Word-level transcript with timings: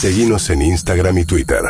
Seguimos 0.00 0.48
en 0.50 0.62
Instagram 0.62 1.18
y 1.18 1.24
Twitter. 1.24 1.60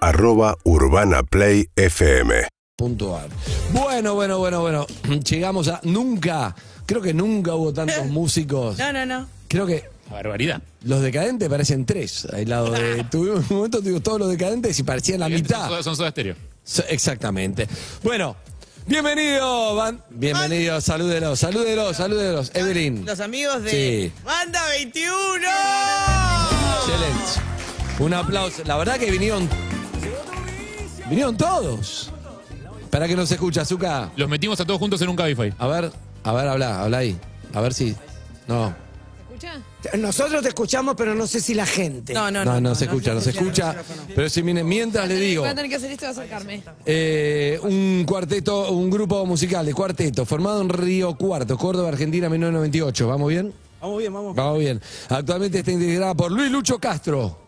Arroba 0.00 0.56
Urbana 0.64 1.22
Play 1.22 1.66
FM. 1.74 2.46
Puntual. 2.76 3.28
Bueno, 3.72 4.14
bueno, 4.14 4.38
bueno, 4.38 4.60
bueno. 4.60 4.86
Llegamos 5.28 5.68
a. 5.68 5.80
Nunca, 5.84 6.54
creo 6.86 7.00
que 7.00 7.14
nunca 7.14 7.54
hubo 7.54 7.72
tantos 7.72 8.06
músicos. 8.10 8.78
No, 8.78 8.92
no, 8.92 9.06
no. 9.06 9.26
Creo 9.48 9.66
que 9.66 9.84
Barbaridad. 10.10 10.62
los 10.84 11.00
decadentes 11.00 11.48
parecen 11.48 11.86
tres. 11.86 12.26
Al 12.26 12.48
lado 12.48 12.70
de. 12.72 13.04
Tuvimos 13.10 13.50
un 13.50 13.56
momento, 13.56 13.80
digo, 13.80 14.00
todos 14.00 14.18
los 14.20 14.28
decadentes 14.28 14.78
y 14.78 14.82
parecían 14.82 15.20
la 15.20 15.28
mitad. 15.30 15.68
Son, 15.68 15.82
son 15.84 15.96
Soda 15.96 16.10
Stereo. 16.10 16.36
So- 16.62 16.84
Exactamente. 16.88 17.66
Bueno, 18.02 18.36
bienvenido, 18.88 19.74
Van. 19.74 20.02
Bienvenido, 20.10 20.80
salúdelos, 20.80 21.38
salúdelos, 21.38 21.96
salúdelos. 21.96 22.50
Evelyn. 22.54 23.04
Los 23.04 23.20
amigos 23.20 23.62
de 23.62 23.70
Sí. 23.70 24.12
Banda 24.24 24.60
21. 24.70 25.48
Excelente. 26.80 27.24
Un 28.00 28.14
aplauso. 28.14 28.62
La 28.64 28.76
verdad 28.76 28.98
que 28.98 29.10
vinieron. 29.10 29.48
Vinieron 31.08 31.36
todos. 31.36 32.10
Para 32.90 33.06
que 33.06 33.14
nos 33.16 33.30
escucha, 33.30 33.62
Azúcar. 33.62 34.10
Los 34.16 34.28
metimos 34.28 34.58
a 34.60 34.64
todos 34.64 34.78
juntos 34.80 35.00
en 35.02 35.08
un 35.08 35.16
Cabify. 35.16 35.52
A 35.58 35.66
ver, 35.66 35.92
a 36.24 36.32
ver, 36.32 36.48
habla, 36.48 36.82
habla 36.82 36.98
ahí. 36.98 37.18
A 37.54 37.60
ver 37.60 37.74
si. 37.74 37.94
No. 38.46 38.74
¿Escucha? 39.28 39.54
Nosotros 39.96 40.42
te 40.42 40.48
escuchamos, 40.48 40.94
pero 40.96 41.14
no 41.14 41.26
sé 41.26 41.40
si 41.40 41.54
la 41.54 41.64
gente. 41.64 42.12
No, 42.12 42.30
no, 42.30 42.44
No, 42.44 42.60
no, 42.60 42.74
se 42.74 42.86
escucha, 42.86 43.14
no 43.14 43.20
se 43.20 43.30
escucha. 43.30 43.76
Pero 44.14 44.28
si 44.28 44.42
miren, 44.42 44.66
mientras 44.66 45.06
le 45.06 45.16
digo. 45.16 45.42
Voy 45.42 45.50
a 45.50 45.54
tener 45.54 45.70
que 45.70 45.76
hacer 45.76 45.92
esto 45.92 46.06
y 46.06 46.08
acercarme. 46.08 46.62
Eh, 46.84 47.58
un 47.62 48.04
cuarteto, 48.06 48.72
un 48.72 48.90
grupo 48.90 49.24
musical 49.24 49.64
de 49.64 49.74
cuarteto 49.74 50.26
formado 50.26 50.62
en 50.62 50.68
Río 50.68 51.16
Cuarto, 51.16 51.56
Córdoba, 51.56 51.88
Argentina, 51.88 52.28
1998. 52.28 53.06
¿Vamos 53.06 53.28
bien? 53.28 53.52
Vamos 53.80 53.98
bien, 53.98 54.12
vamos. 54.12 54.34
Vamos 54.34 54.58
bien. 54.58 54.80
Actualmente 55.08 55.60
está 55.60 55.70
integrada 55.70 56.14
por 56.14 56.32
Luis 56.32 56.50
Lucho 56.50 56.78
Castro. 56.78 57.38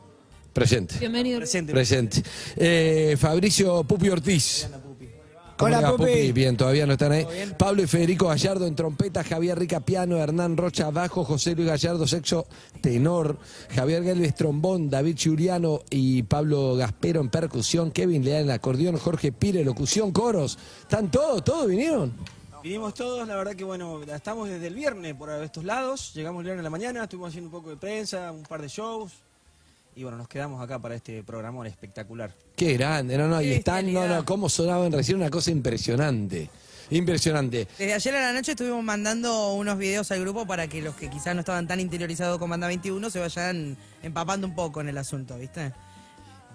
Presente. 0.52 0.98
Bienvenido. 0.98 1.38
Presente. 1.38 1.72
Presente. 1.72 2.22
Eh, 2.56 3.16
Fabricio 3.18 3.82
Pupi 3.84 4.08
Ortiz. 4.08 4.68
¿Cómo 5.60 5.76
Hola, 5.76 5.90
Pupi. 5.90 6.32
Bien, 6.32 6.56
todavía 6.56 6.86
no 6.86 6.94
están 6.94 7.12
ahí. 7.12 7.26
Pablo 7.58 7.82
y 7.82 7.86
Federico 7.86 8.28
Gallardo 8.28 8.66
en 8.66 8.74
trompeta, 8.74 9.22
Javier 9.22 9.58
Rica 9.58 9.80
piano, 9.80 10.16
Hernán 10.16 10.56
Rocha 10.56 10.90
bajo, 10.90 11.22
José 11.22 11.54
Luis 11.54 11.68
Gallardo 11.68 12.06
sexo 12.06 12.46
tenor, 12.80 13.36
Javier 13.68 14.02
Galvez 14.02 14.34
trombón, 14.34 14.88
David 14.88 15.16
Chiuriano 15.16 15.80
y 15.90 16.22
Pablo 16.22 16.76
Gaspero 16.76 17.20
en 17.20 17.28
percusión, 17.28 17.90
Kevin 17.90 18.24
Leal 18.24 18.44
en 18.44 18.52
acordeón, 18.52 18.96
Jorge 18.96 19.32
Pire 19.32 19.62
locución, 19.62 20.12
coros. 20.12 20.56
¿Están 20.80 21.10
todos? 21.10 21.44
¿Todos 21.44 21.66
vinieron? 21.66 22.14
Vinimos 22.62 22.94
todos, 22.94 23.28
la 23.28 23.36
verdad 23.36 23.54
que 23.54 23.64
bueno, 23.64 24.00
estamos 24.02 24.48
desde 24.48 24.66
el 24.66 24.74
viernes 24.74 25.14
por 25.14 25.28
estos 25.30 25.64
lados, 25.64 26.14
llegamos 26.14 26.40
el 26.40 26.44
viernes 26.44 26.60
en 26.60 26.64
la 26.64 26.70
mañana, 26.70 27.02
estuvimos 27.02 27.28
haciendo 27.28 27.48
un 27.48 27.52
poco 27.52 27.68
de 27.68 27.76
prensa, 27.76 28.32
un 28.32 28.44
par 28.44 28.62
de 28.62 28.68
shows 28.68 29.12
y 29.94 30.02
bueno, 30.02 30.18
nos 30.18 30.28
quedamos 30.28 30.62
acá 30.62 30.78
para 30.78 30.94
este 30.94 31.22
programón 31.22 31.66
espectacular. 31.66 32.34
Qué 32.56 32.74
grande, 32.74 33.18
no, 33.18 33.28
no, 33.28 33.40
y 33.40 33.46
Qué 33.46 33.56
están, 33.56 33.92
no, 33.92 34.06
no, 34.06 34.24
cómo 34.24 34.48
sonaban 34.48 34.92
recién, 34.92 35.16
una 35.18 35.30
cosa 35.30 35.50
impresionante. 35.50 36.50
Impresionante. 36.90 37.68
Desde 37.78 37.94
ayer 37.94 38.14
a 38.16 38.20
la 38.20 38.32
noche 38.32 38.52
estuvimos 38.52 38.82
mandando 38.82 39.52
unos 39.54 39.78
videos 39.78 40.10
al 40.10 40.20
grupo 40.20 40.44
para 40.44 40.66
que 40.66 40.82
los 40.82 40.96
que 40.96 41.08
quizás 41.08 41.34
no 41.34 41.40
estaban 41.40 41.68
tan 41.68 41.78
interiorizados 41.78 42.38
con 42.38 42.50
Banda 42.50 42.66
21 42.66 43.10
se 43.10 43.20
vayan 43.20 43.76
empapando 44.02 44.46
un 44.46 44.56
poco 44.56 44.80
en 44.80 44.88
el 44.88 44.98
asunto, 44.98 45.38
¿viste? 45.38 45.72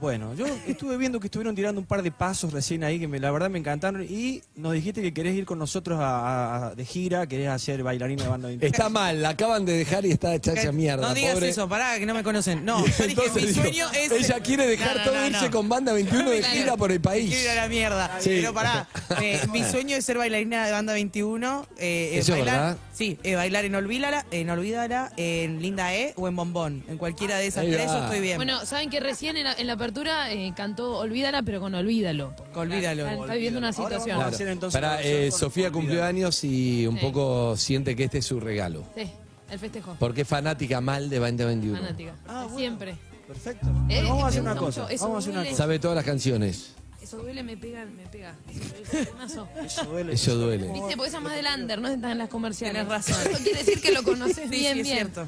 Bueno, 0.02 0.34
yo 0.36 0.46
estuve 0.68 0.98
viendo 0.98 1.20
que 1.22 1.28
estuvieron 1.28 1.56
tirando 1.56 1.80
un 1.80 1.88
par 1.88 2.04
de 2.04 2.12
pasos 2.12 2.52
recién 2.52 2.84
ahí 2.84 3.00
que 3.00 3.08
me, 3.08 3.18
la 3.20 3.32
verdad 3.32 3.50
me 3.50 3.58
encantaron 3.60 4.04
y 4.04 4.42
nos 4.56 4.74
dijiste 4.74 5.02
que 5.02 5.14
querés 5.14 5.36
ir 5.36 5.46
con 5.46 5.58
nosotros 5.58 6.00
a, 6.02 6.68
a- 6.68 6.76
de 6.76 6.86
gira, 6.86 7.26
querés 7.28 7.48
hacer 7.48 7.82
bailarina 7.82 8.24
de 8.24 8.30
banda 8.30 8.48
21. 8.50 8.70
Está 8.70 8.90
mal, 8.90 9.22
la 9.22 9.30
acaban 9.30 9.64
de 9.66 9.72
dejar 9.74 10.06
y 10.06 10.12
está 10.12 10.36
hecha 10.36 10.52
esa 10.52 10.74
mierda. 10.74 11.08
no 11.08 11.14
digas 11.14 11.36
pobre. 11.36 11.48
eso, 11.50 11.70
pará, 11.70 11.98
que 11.98 12.06
no 12.06 12.14
me 12.14 12.24
conocen. 12.24 12.66
No, 12.66 12.86
yo 12.86 13.08
dije, 13.08 13.22
mi 13.36 13.42
digo, 13.44 13.62
sueño 13.62 13.88
es... 13.94 14.12
Ella 14.12 14.40
quiere 14.42 14.68
dejar 14.68 14.98
No, 14.98 15.06
no, 15.06 15.12
todo 15.12 15.22
no, 15.22 15.28
irse 15.28 15.46
no. 15.46 15.52
con 15.52 15.70
banda 15.70 15.94
21 15.94 16.30
de 16.30 16.44
gira 16.44 16.76
por 16.78 16.92
el 16.92 17.00
país. 17.00 17.30
Quiero 17.34 17.44
ir 17.54 17.58
a 17.58 17.62
la 17.64 17.68
mierda. 17.70 18.18
Sí. 18.20 18.30
Pero 18.36 18.54
pará, 18.54 18.88
eh, 19.22 19.40
mi 19.54 19.64
sueño 19.64 19.96
es 19.96 20.04
ser 20.06 20.18
bailarina 20.18 20.66
de 20.66 20.72
banda 20.74 20.92
21. 20.94 21.68
Eh, 21.78 22.10
¿Eso 22.14 22.34
es 22.34 22.40
bailar, 22.40 22.60
verdad? 22.60 22.78
Sí, 22.94 23.18
eh, 23.24 23.36
bailar 23.36 23.64
en 23.66 23.76
Olvídala, 23.76 24.26
en 24.32 24.50
Olvídala, 24.50 25.12
en 25.18 25.62
Linda 25.62 25.96
E 25.96 26.14
o 26.18 26.28
en 26.28 26.36
Bombón. 26.36 26.84
En 26.90 26.98
cualquiera 26.98 27.38
de 27.38 27.48
esas 27.48 27.64
Ahí 27.64 27.72
tres 27.72 27.88
va. 27.88 27.98
yo 28.00 28.04
estoy 28.06 28.20
bien. 28.20 28.38
Bueno, 28.38 28.66
saben 28.66 28.90
que 28.90 29.00
recién 29.00 29.38
en 29.38 29.46
la, 29.46 29.54
en 29.54 29.68
la 29.68 29.78
apertura 29.90 30.32
eh, 30.34 30.54
cantó 30.56 30.98
Olvídala, 30.98 31.44
pero 31.44 31.60
con 31.60 31.74
Olvídalo. 31.76 32.34
Olvídalo. 32.56 33.04
Está, 33.08 33.22
está 33.22 33.34
viviendo 33.36 33.60
una 33.60 33.68
Ahora 33.70 33.84
situación. 33.90 34.18
vamos 34.18 34.26
a 34.26 34.30
Claro. 34.30 34.36
hacer 34.36 34.48
entonces 34.48 34.74
Para 34.82 34.88
una 34.94 34.98
versión 34.98 35.22
eh, 35.24 35.30
con- 35.30 35.40
Sofía 35.40 35.72
cumplió 35.72 35.92
Olvídalo. 36.02 36.10
años 36.10 36.44
y 36.44 36.88
un 36.88 36.96
Sí. 37.00 37.02
poco 37.06 37.58
siente 37.58 37.96
que 37.96 38.04
este 38.06 38.18
es 38.20 38.26
su 38.26 38.40
regalo. 38.40 38.84
Sí, 38.96 39.10
el 39.52 39.60
festejo. 39.60 39.96
Porque 40.00 40.22
es 40.22 40.28
fanática 40.28 40.82
mal 40.82 41.10
de 41.10 41.20
2021. 41.20 41.78
Fanática. 41.80 42.16
Ah, 42.28 42.44
bueno. 42.44 42.58
Siempre. 42.58 42.98
Perfecto. 43.28 43.68
Eh, 43.68 43.72
Bueno, 43.72 44.10
vamos 44.10 44.22
a 44.22 44.26
me 44.26 44.30
hacer 44.30 44.42
una 44.42 44.52
gusta 44.52 44.66
cosa. 44.66 44.82
mucho. 44.82 44.94
Eso 44.94 45.04
Vamos 45.06 45.16
a 45.16 45.20
hacer 45.20 45.32
una 45.32 45.40
duele. 45.42 45.52
cosa. 45.52 45.64
Sabe 45.64 45.80
todas 45.80 45.96
las 45.96 46.06
canciones. 46.06 46.72
Eso 47.02 47.18
duele, 47.18 47.44
me 47.44 47.56
pega, 47.58 47.86
me 47.86 48.08
pega. 48.08 48.36
Eso 48.50 48.64
duele, 48.90 49.06
temazo. 49.06 49.48
Eso 49.64 49.84
duele. 49.86 50.14
Eso 50.14 50.36
duele. 50.36 50.72
Viste, 50.74 50.98
porque 50.98 51.10
esa 51.10 51.18
es 51.18 51.24
más 51.24 51.36
del 51.36 51.46
under, 51.60 51.80
no 51.80 51.88
están 51.88 52.12
en 52.12 52.18
las 52.18 52.30
comerciales. 52.30 52.84
Tenés 52.84 52.90
razón. 52.92 53.32
Eso 53.32 53.44
quiere 53.44 53.60
decir 53.64 53.80
que 53.82 53.92
lo 53.92 54.02
conoces 54.04 54.36
Sí, 54.50 54.50
bien, 54.50 54.74
sí, 54.74 54.80
es 54.80 54.86
bien. 54.86 54.98
cierto. 55.12 55.28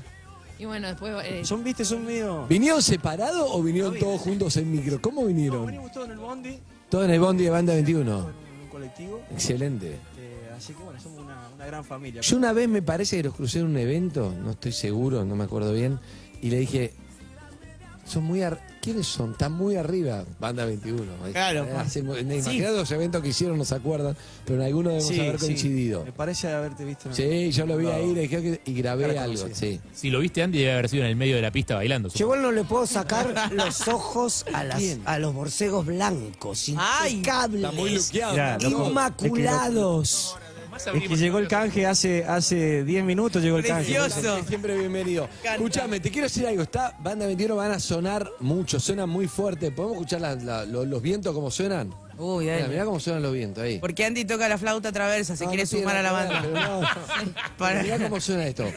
Y 0.60 0.66
bueno, 0.66 0.88
después... 0.88 1.14
eh, 1.26 1.46
Son, 1.46 1.64
viste, 1.64 1.86
son 1.86 2.04
medio... 2.06 2.46
¿Vinieron 2.48 2.82
separados 2.82 3.50
o 3.54 3.62
vinieron 3.62 3.98
todos 4.00 4.22
juntos 4.22 4.58
en 4.58 4.72
micro? 4.72 5.00
¿Cómo 5.02 5.26
vinieron? 5.26 5.66
Venimos 5.66 5.92
todos 5.92 6.08
en 6.08 6.14
el 6.14 6.18
bondi, 6.20 6.60
Todos 6.90 7.06
en 7.06 7.12
el 7.12 7.20
bondi 7.20 7.44
de 7.44 7.50
banda 7.50 7.74
21. 7.74 8.02
en 8.20 8.26
un 8.64 8.70
colectivo. 8.70 9.22
Excelente. 9.32 9.98
eh, 10.18 10.50
así 10.58 10.74
que 10.74 10.84
bueno, 10.84 11.00
somos 11.00 11.20
una, 11.20 11.50
una 11.54 11.66
gran 11.66 11.84
familia. 11.84 12.22
Yo 12.22 12.38
una 12.38 12.54
vez 12.54 12.68
me 12.68 12.82
parece 12.82 13.18
que 13.18 13.24
los 13.24 13.36
crucé 13.36 13.60
en 13.60 13.66
un 13.68 13.78
evento, 13.78 14.34
no 14.44 14.52
estoy 14.52 14.72
seguro, 14.72 15.24
no 15.26 15.36
me 15.36 15.44
acuerdo 15.44 15.72
bien, 15.74 16.00
y 16.42 16.50
le 16.50 16.58
dije, 16.60 16.94
son 18.08 18.24
muy 18.24 18.42
ar- 18.42 18.60
¿quiénes 18.82 19.06
son? 19.08 19.32
Están 19.32 19.52
muy 19.54 19.76
arriba, 19.76 20.24
Banda 20.40 20.66
21. 20.66 21.04
Claro, 21.34 21.66
Eh, 21.66 22.72
los 22.76 22.92
eventos 22.92 23.22
que 23.22 23.30
hicieron, 23.30 23.58
no 23.58 23.66
se 23.66 23.76
acuerdan, 23.76 24.16
pero 24.46 24.60
en 24.62 24.66
algunos 24.68 24.94
debemos 24.94 25.14
Sí, 25.14 25.20
haber 25.20 25.40
sí. 25.40 25.46
coincidido. 25.46 26.06
Me 26.06 26.12
parece 26.14 26.48
haberte 26.48 26.86
visto. 26.86 27.10
en- 27.10 27.16
Sí, 27.16 27.52
yo 27.52 27.66
lo 27.66 27.78
vi 27.78 27.86
No. 27.86 27.92
ahí 27.92 28.14
le 28.14 28.22
dije 28.22 28.62
y 28.66 28.74
grabé 28.74 29.18
algo, 29.20 29.48
sí. 29.54 29.80
Si 29.94 30.10
lo 30.10 30.20
viste 30.20 30.42
antes, 30.42 30.60
debe 30.62 30.74
haber 30.74 30.90
sido 30.90 31.04
en 31.04 31.10
el 31.10 31.16
medio 31.16 31.36
de 31.36 31.42
la 31.42 31.52
pista 31.52 31.76
bailando. 31.76 32.10
Yo 32.10 32.26
igual 32.26 32.42
no 32.42 32.52
le 32.52 32.64
puedo 32.64 32.86
sacar 32.88 33.28
los 33.54 33.88
ojos 33.88 34.46
a, 34.54 34.64
las, 34.64 34.82
a 35.06 35.20
los 35.20 35.34
borcegos 35.34 35.86
blancos, 35.86 36.72
Ay, 36.78 37.14
impecables, 37.16 37.64
Está 37.64 37.72
muy 37.76 37.96
luqueado. 37.96 38.36
Ya, 38.36 38.58
loco. 38.62 38.88
inmaculados. 38.90 40.36
Es 40.78 41.10
que 41.10 41.16
llegó 41.18 41.40
el 41.40 41.48
canje 41.48 41.86
hace 41.86 42.24
hace 42.26 42.84
10 42.84 43.04
minutos, 43.04 43.42
llegó 43.42 43.58
el 43.58 43.66
canje. 43.66 43.94
Precioso. 44.00 44.44
Siempre 44.48 44.78
bienvenido. 44.78 45.28
Escúchame, 45.44 46.00
te 46.00 46.10
quiero 46.12 46.28
decir 46.28 46.46
algo. 46.48 46.62
Está 46.62 46.96
Banda 47.00 47.26
21 47.26 47.56
van 47.56 47.72
a 47.72 47.80
sonar 47.80 48.30
mucho, 48.40 48.80
suenan 48.80 49.10
muy 49.10 49.28
fuerte. 49.28 49.72
¿Podemos 49.72 49.98
escuchar 49.98 50.22
la- 50.22 50.36
la- 50.36 50.66
lo- 50.66 50.86
los 50.86 51.02
vientos 51.02 51.34
cómo 51.34 51.52
suenan? 51.52 51.94
Uy, 52.18 52.46
Mira, 52.46 52.68
mirá 52.68 52.86
cómo 52.86 53.00
suenan 53.00 53.22
los 53.22 53.34
vientos 53.34 53.64
ahí. 53.64 53.78
Porque 53.80 54.06
Andy 54.06 54.26
toca 54.26 54.48
la 54.50 54.58
flauta 54.58 54.92
traversa, 54.92 55.36
se 55.36 55.44
No, 55.44 55.52
quiere 55.52 55.64
no 55.64 55.70
sumar 55.70 55.98
a 55.98 56.02
la 56.02 56.12
nada 56.12 56.42
banda. 56.42 56.68
no. 56.68 56.82
Para- 57.58 57.84
Mirá 57.84 58.00
cómo 58.00 58.20
suena 58.20 58.48
esto. 58.48 58.66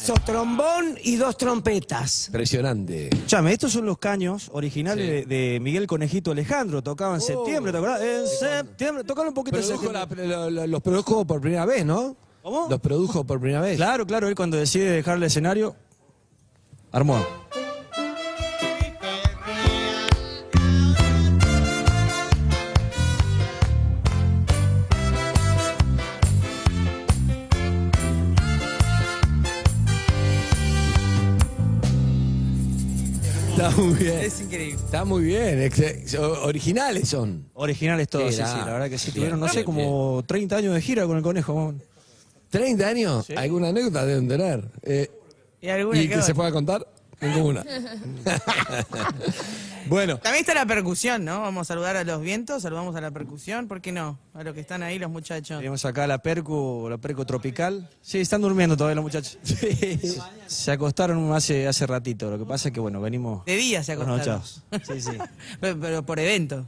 Saxo, 0.00 0.14
trombón 0.24 0.96
y 1.02 1.16
dos 1.16 1.36
trompetas. 1.36 2.28
Impresionante. 2.28 3.08
Escuchame, 3.12 3.52
estos 3.52 3.72
son 3.72 3.84
los 3.84 3.98
caños 3.98 4.48
originales 4.52 5.28
de, 5.28 5.52
de 5.52 5.60
Miguel 5.60 5.86
Conejito 5.86 6.30
Alejandro. 6.32 6.82
Tocaba 6.82 7.16
en 7.16 7.20
septiembre, 7.20 7.70
¿te 7.70 7.78
acordás? 7.78 8.00
En 8.00 8.26
septiembre. 8.26 9.04
Tocaron 9.04 9.28
un 9.28 9.34
poquito 9.34 9.58
en 9.58 9.64
Produjo 9.66 9.82
septiembre. 9.92 10.26
la- 10.26 10.36
lo- 10.44 10.50
lo- 10.50 10.66
los 10.66 10.82
produjo 10.82 11.24
por 11.26 11.40
primera 11.42 11.66
vez, 11.66 11.84
¿no? 11.84 12.16
¿Cómo? 12.42 12.66
Los 12.70 12.80
produjo 12.80 13.24
por 13.24 13.38
primera 13.40 13.60
vez. 13.60 13.76
Claro, 13.76 14.06
claro, 14.06 14.26
él 14.28 14.34
cuando 14.34 14.56
decide 14.56 14.90
dejar 14.90 15.18
el 15.18 15.22
escenario, 15.24 15.76
armó. 16.92 17.22
Está 33.70 33.82
muy 33.82 33.94
bien. 33.94 34.18
Es 34.20 34.40
increíble. 34.40 34.74
Está 34.84 35.04
muy 35.04 35.24
bien. 35.24 35.60
ex- 35.62 36.14
Originales 36.18 37.08
son. 37.08 37.48
Originales 37.54 38.08
todos, 38.08 38.34
sí, 38.34 38.40
la 38.40 38.64
verdad 38.64 38.90
que 38.90 38.98
sí. 38.98 39.12
Tuvieron, 39.12 39.38
no 39.40 39.48
sé, 39.48 39.64
como 39.64 40.22
30 40.26 40.56
años 40.56 40.74
de 40.74 40.80
gira 40.82 41.06
con 41.06 41.16
el 41.16 41.22
conejo. 41.22 41.74
¿30 42.52 42.82
años? 42.84 43.26
¿Alguna 43.36 43.68
anécdota 43.68 44.04
deben 44.04 44.28
tener? 44.28 44.64
Eh, 44.82 45.08
¿Y 45.60 45.68
alguna 45.68 45.98
¿Y 46.00 46.02
que 46.08 46.08
que 46.08 46.14
se 46.16 46.20
otra? 46.22 46.34
pueda 46.34 46.52
contar? 46.52 46.86
Ninguna. 47.20 47.64
bueno, 49.86 50.18
También 50.18 50.40
está 50.40 50.54
la 50.54 50.66
percusión, 50.66 51.24
¿no? 51.24 51.42
Vamos 51.42 51.62
a 51.62 51.74
saludar 51.74 51.96
a 51.96 52.04
los 52.04 52.20
vientos, 52.22 52.62
saludamos 52.62 52.94
a 52.96 53.00
la 53.00 53.10
percusión, 53.10 53.68
¿por 53.68 53.80
qué 53.80 53.92
no? 53.92 54.18
A 54.34 54.42
los 54.42 54.54
que 54.54 54.60
están 54.60 54.82
ahí, 54.82 54.98
los 54.98 55.10
muchachos. 55.10 55.58
Tenemos 55.58 55.84
acá 55.84 56.06
la 56.06 56.18
percu, 56.18 56.86
la 56.88 56.98
percu 56.98 57.24
tropical. 57.24 57.88
Sí, 58.00 58.18
están 58.18 58.40
durmiendo 58.40 58.76
todavía 58.76 58.94
los 58.94 59.04
muchachos. 59.04 59.38
Se 60.46 60.72
acostaron 60.72 61.32
hace, 61.32 61.68
hace 61.68 61.86
ratito. 61.86 62.30
Lo 62.30 62.38
que 62.38 62.44
pasa 62.44 62.68
es 62.68 62.74
que, 62.74 62.80
bueno, 62.80 63.00
venimos 63.00 63.44
De 63.44 63.56
día 63.56 63.82
se 63.82 63.92
acostaron. 63.92 64.42
Sí, 64.42 65.00
sí. 65.00 65.10
pero, 65.60 65.78
pero 65.78 66.02
por 66.04 66.18
evento. 66.18 66.66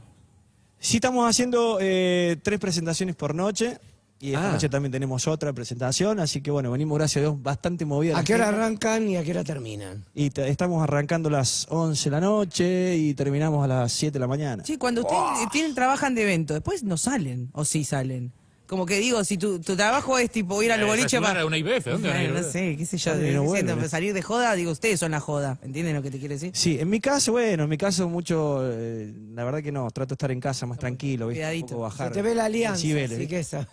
Sí, 0.79 0.97
estamos 0.97 1.29
haciendo 1.29 1.77
eh, 1.81 2.37
tres 2.43 2.59
presentaciones 2.59 3.15
por 3.15 3.33
noche. 3.33 3.79
Y 4.23 4.27
esta 4.35 4.49
Ah. 4.49 4.51
noche 4.53 4.69
también 4.69 4.89
tenemos 4.89 5.27
otra 5.27 5.51
presentación. 5.51 6.17
Así 6.21 6.39
que, 6.41 6.49
bueno, 6.49 6.71
venimos, 6.71 6.97
gracias 6.97 7.17
a 7.17 7.19
Dios, 7.29 7.43
bastante 7.43 7.83
movida. 7.83 8.13
¿A 8.13 8.19
la 8.19 8.23
qué 8.23 8.35
hora 8.35 8.45
agenda. 8.47 8.65
arrancan 8.65 9.09
y 9.09 9.17
a 9.17 9.23
qué 9.23 9.31
hora 9.31 9.43
terminan? 9.43 10.05
Y 10.13 10.29
te- 10.29 10.47
estamos 10.47 10.81
arrancando 10.81 11.27
a 11.27 11.33
las 11.33 11.67
11 11.69 12.05
de 12.05 12.11
la 12.11 12.21
noche 12.21 12.95
y 12.95 13.13
terminamos 13.15 13.61
a 13.65 13.67
las 13.67 13.91
7 13.91 14.13
de 14.13 14.19
la 14.21 14.27
mañana. 14.27 14.63
Sí, 14.65 14.77
cuando 14.77 15.01
ustedes 15.01 15.49
tienen, 15.51 15.75
trabajan 15.75 16.15
de 16.15 16.21
evento, 16.21 16.53
después 16.53 16.83
no 16.83 16.95
salen, 16.95 17.49
o 17.51 17.65
sí 17.65 17.83
salen. 17.83 18.31
Como 18.73 18.87
que 18.87 18.97
digo, 18.97 19.23
si 19.23 19.37
tu, 19.37 19.59
tu 19.59 19.75
trabajo 19.75 20.17
es 20.17 20.31
tipo 20.31 20.63
ir 20.63 20.71
al 20.71 20.81
Eh, 20.81 20.83
boliche 20.85 21.21
para... 21.21 21.41
a 21.41 21.45
una 21.45 21.59
IBF, 21.59 21.85
¿dónde 21.85 22.07
van 22.09 22.17
a 22.17 22.23
ir, 22.23 22.31
no 22.31 22.41
sé, 22.41 22.75
qué 22.75 22.87
sé 22.87 22.97
yo, 22.97 23.13
no 23.13 23.51
pero 23.53 23.87
salir 23.87 24.15
de 24.15 24.23
joda, 24.23 24.55
digo, 24.55 24.71
ustedes 24.71 24.99
son 24.99 25.11
la 25.11 25.19
joda, 25.19 25.59
¿entienden 25.61 25.93
lo 25.95 26.01
que 26.01 26.09
te 26.09 26.17
quiero 26.17 26.33
decir? 26.33 26.49
Sí, 26.55 26.79
en 26.79 26.89
mi 26.89 26.99
caso, 26.99 27.33
bueno, 27.33 27.65
en 27.65 27.69
mi 27.69 27.77
caso 27.77 28.09
mucho, 28.09 28.61
eh, 28.63 29.13
la 29.35 29.43
verdad 29.43 29.61
que 29.61 29.71
no, 29.71 29.91
trato 29.91 30.09
de 30.09 30.13
estar 30.15 30.31
en 30.31 30.39
casa 30.39 30.65
más 30.65 30.79
tranquilo, 30.79 31.27
¿viste? 31.27 31.41
Cuidadito. 31.41 31.67
Poco 31.67 31.81
bajar. 31.81 32.07
Se 32.07 32.13
te 32.15 32.21
ve 32.23 32.33
la 32.33 32.45
alianza, 32.45 32.77
decibeles, 32.77 33.11
así 33.11 33.19
¿viste? 33.19 33.35
que 33.35 33.39
esa. 33.39 33.67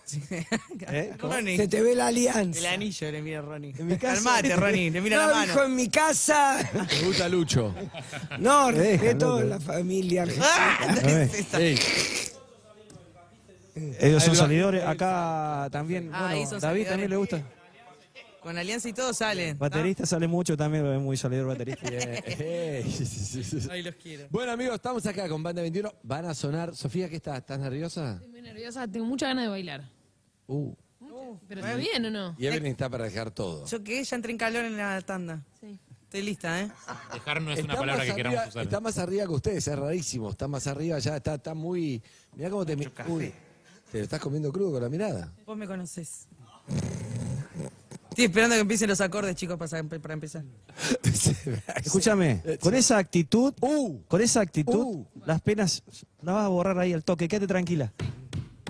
¿Eh? 0.93 1.13
¿Cómo? 1.19 1.33
Ronnie, 1.33 1.57
Se 1.57 1.67
te 1.67 1.81
ve 1.81 1.95
la 1.95 2.09
alianza. 2.09 2.59
el 2.59 2.67
anillo 2.67 3.11
le 3.11 3.23
mira 3.23 3.41
Ronnie. 3.41 3.73
En 3.79 3.87
mi 3.87 3.97
caso- 3.97 4.23
Calmate, 4.23 4.55
Ronnie, 4.57 4.91
le 4.91 5.01
mira 5.01 5.17
no, 5.17 5.29
la 5.29 5.35
mano. 5.35 5.47
dijo 5.55 5.65
en 5.65 5.75
mi 5.77 5.89
casa. 5.89 6.59
me 6.75 7.07
gusta 7.07 7.27
Lucho. 7.31 7.75
No, 8.39 8.67
dejan, 8.67 8.75
respeto 8.83 9.37
loco. 9.41 9.45
la 9.49 9.61
familia. 9.61 10.27
¡Ah! 10.43 10.79
A. 10.89 10.93
Esa. 11.23 11.59
Ey, 11.59 11.79
Ellos 14.01 14.23
son 14.23 14.37
salidores, 14.37 14.85
acá 14.85 15.69
también, 15.71 16.11
Ah, 16.13 16.29
ahí 16.29 16.45
bueno, 16.45 16.51
David 16.51 16.61
salidores. 16.61 16.89
también 16.89 17.11
le 17.11 17.17
gusta. 17.17 17.43
Con 18.43 18.57
alianza 18.57 18.89
y 18.89 18.93
todo 18.95 19.13
salen. 19.13 19.59
Baterista 19.59 20.07
sale 20.07 20.27
mucho 20.27 20.57
también, 20.57 20.87
es 20.87 21.01
muy 21.01 21.17
salidor 21.19 21.47
baterista. 21.49 21.87
Ahí 23.71 23.83
los 23.83 23.95
quiero. 23.97 24.29
Bueno, 24.31 24.53
amigos, 24.53 24.77
estamos 24.77 25.05
acá 25.05 25.29
con 25.29 25.43
Banda 25.43 25.61
21. 25.61 25.93
Van 26.03 26.25
a 26.25 26.33
sonar. 26.35 26.75
Sofía, 26.75 27.11
¿qué 27.11 27.17
estás? 27.17 27.37
¿Estás 27.39 27.59
nerviosa? 27.59 28.15
Estoy 28.15 28.29
muy 28.31 28.41
nerviosa, 28.41 28.89
tengo 28.89 29.05
mucha 29.05 29.27
ganas 29.27 29.45
de 29.45 29.51
bailar. 29.51 29.91
Uh. 30.47 30.75
Pero 31.47 31.61
está 31.61 31.77
bien 31.77 32.05
o 32.07 32.11
no? 32.11 32.35
Y 32.39 32.47
Evelyn 32.47 32.73
está 32.73 32.89
para 32.89 33.05
dejar 33.05 33.31
todo. 33.31 33.67
Yo 33.67 33.85
que 33.85 34.03
ya 34.03 34.17
entré 34.17 34.33
en 34.33 34.39
calor 34.39 34.65
en 34.65 34.77
la 34.77 35.01
tanda. 35.03 35.45
Sí. 35.61 35.79
Estoy 36.05 36.23
lista, 36.23 36.61
¿eh? 36.63 36.71
Dejar 37.13 37.41
no 37.41 37.53
es 37.53 37.63
una 37.63 37.77
palabra 37.77 38.05
que 38.05 38.15
queramos 38.15 38.49
usar. 38.49 38.63
Está 38.65 38.81
más 38.81 38.99
arriba 38.99 39.27
que 39.27 39.33
ustedes, 39.33 39.69
es 39.69 39.79
rarísimo. 39.79 40.31
Está 40.31 40.49
más 40.49 40.67
arriba, 40.67 40.99
ya 40.99 41.17
está, 41.17 41.35
está 41.35 41.55
muy. 41.55 42.03
Mirá 42.35 42.51
cómo 42.51 42.67
te. 42.67 42.75
Uy, 43.07 43.33
te 43.91 43.99
lo 43.99 44.05
estás 44.05 44.21
comiendo 44.21 44.53
crudo 44.53 44.73
con 44.73 44.83
la 44.83 44.89
mirada. 44.89 45.33
Vos 45.47 45.57
me 45.57 45.67
conocés. 45.67 46.29
Estoy 48.11 48.25
esperando 48.25 48.57
que 48.57 48.61
empiecen 48.63 48.89
los 48.89 49.01
acordes, 49.01 49.35
chicos, 49.37 49.57
para, 49.57 49.83
para 49.85 50.15
empezar. 50.15 50.45
Escúchame, 51.85 52.43
con 52.61 52.75
esa 52.75 52.99
actitud, 52.99 53.55
Uh. 53.61 54.01
con 54.09 54.21
esa 54.21 54.41
actitud, 54.41 54.85
Uh. 54.85 55.07
las 55.25 55.41
penas 55.41 55.83
las 56.23 56.35
vas 56.35 56.45
a 56.45 56.49
borrar 56.49 56.79
ahí 56.79 56.93
al 56.93 57.05
toque. 57.05 57.29
Quédate 57.29 57.47
tranquila. 57.47 57.93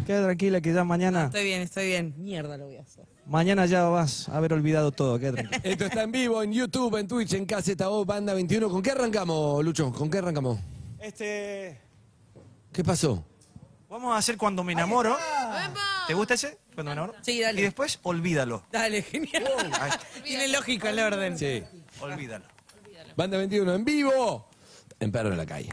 Quédate 0.06 0.24
tranquila 0.24 0.60
que 0.60 0.72
ya 0.72 0.84
mañana, 0.84 1.26
Estoy 1.26 1.44
bien, 1.44 1.62
estoy 1.62 1.86
bien. 1.86 2.14
Mierda 2.18 2.56
lo 2.58 2.66
voy 2.66 2.76
a 2.76 2.82
hacer. 2.82 3.04
mañana 3.26 3.66
ya 3.66 3.84
vas 3.84 4.28
a 4.28 4.36
haber 4.36 4.52
olvidado 4.52 4.92
todo. 4.92 5.18
Quédate 5.18 5.42
tranquila. 5.44 5.60
Esto 5.72 5.84
está 5.86 6.02
en 6.02 6.12
vivo, 6.12 6.42
en 6.42 6.52
YouTube, 6.52 6.96
en 6.96 7.08
Twitch, 7.08 7.32
en 7.34 7.46
KZO, 7.46 8.04
Banda 8.04 8.34
21. 8.34 8.68
¿Con 8.68 8.82
qué 8.82 8.90
arrancamos, 8.90 9.64
Lucho? 9.64 9.90
¿Con 9.92 10.10
qué 10.10 10.18
arrancamos? 10.18 10.58
Este, 11.00 11.78
¿Qué 12.72 12.84
pasó? 12.84 13.24
Vamos 13.90 14.14
a 14.14 14.18
hacer 14.18 14.38
cuando 14.38 14.64
me 14.64 14.72
enamoro. 14.72 15.18
¿Te 16.06 16.14
gusta 16.14 16.34
ese? 16.34 16.58
Cuando 16.74 16.90
me 16.90 16.92
enamoro. 16.92 17.14
Sí, 17.20 17.40
dale. 17.40 17.60
Y 17.60 17.64
después 17.64 17.98
olvídalo. 18.02 18.62
Dale, 18.72 19.02
genial. 19.02 19.44
Tiene 20.24 20.48
lógica 20.48 20.90
el 20.90 21.00
orden. 21.00 21.38
Sí. 21.38 21.62
Olvídalo. 22.00 22.46
Banda 23.16 23.36
21 23.36 23.74
en 23.74 23.84
vivo. 23.84 24.48
En 24.98 25.10
Perro 25.12 25.30
en 25.30 25.36
la 25.36 25.46
calle. 25.46 25.70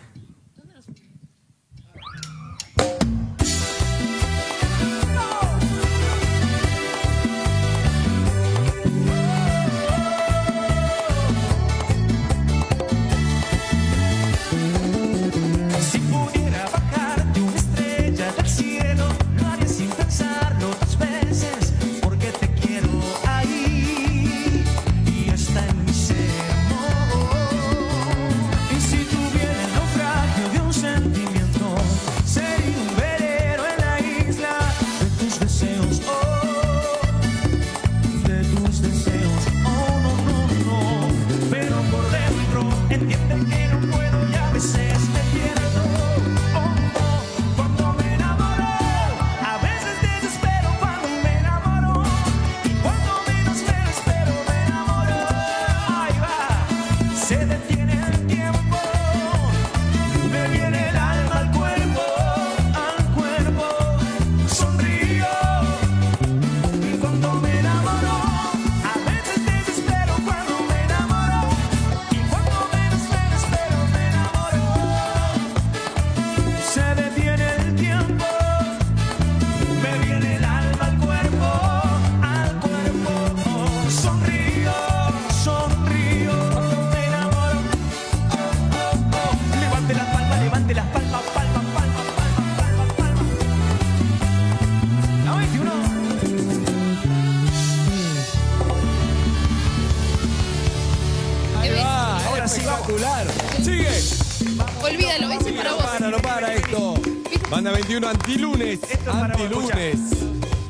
Banda 107.57 107.71
21 107.71 108.07
antilunes. 108.07 108.79
Esto 108.83 108.93
es 108.93 108.99
para 108.99 109.35
vos, 109.35 109.41
Antilunes. 109.41 109.99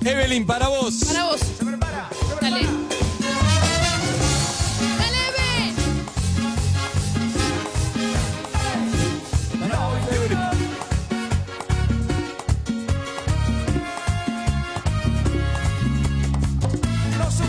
Evelyn, 0.05 0.45
para 0.45 0.69
vos. 0.69 1.03
Para 1.05 1.25
vos. 1.25 1.41
Dale. 2.39 2.61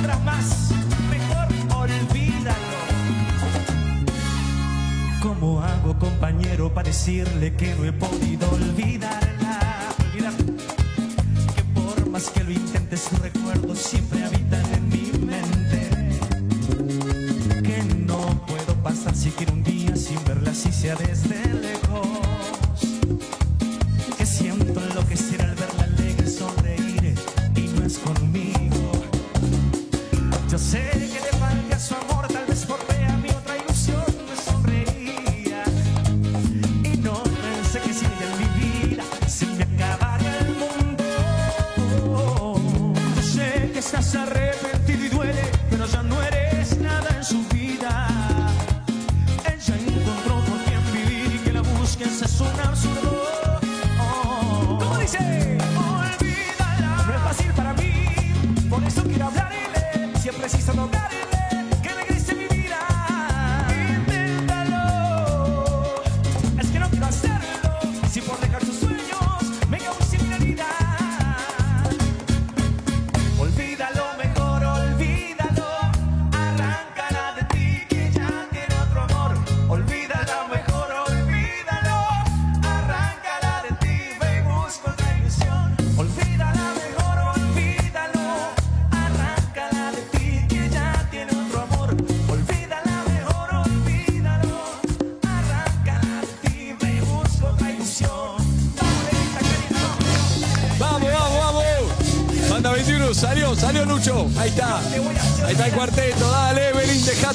Dale, 0.01 0.19
más, 0.25 0.71
mejor 1.11 1.87
olvídalo. 1.87 2.57
¿Cómo 5.23 5.63
hago, 5.63 5.97
compañero, 6.01 6.75
para 6.75 6.89
decirle 6.89 7.55
que 7.55 7.73
no 7.77 7.85
he 7.85 7.93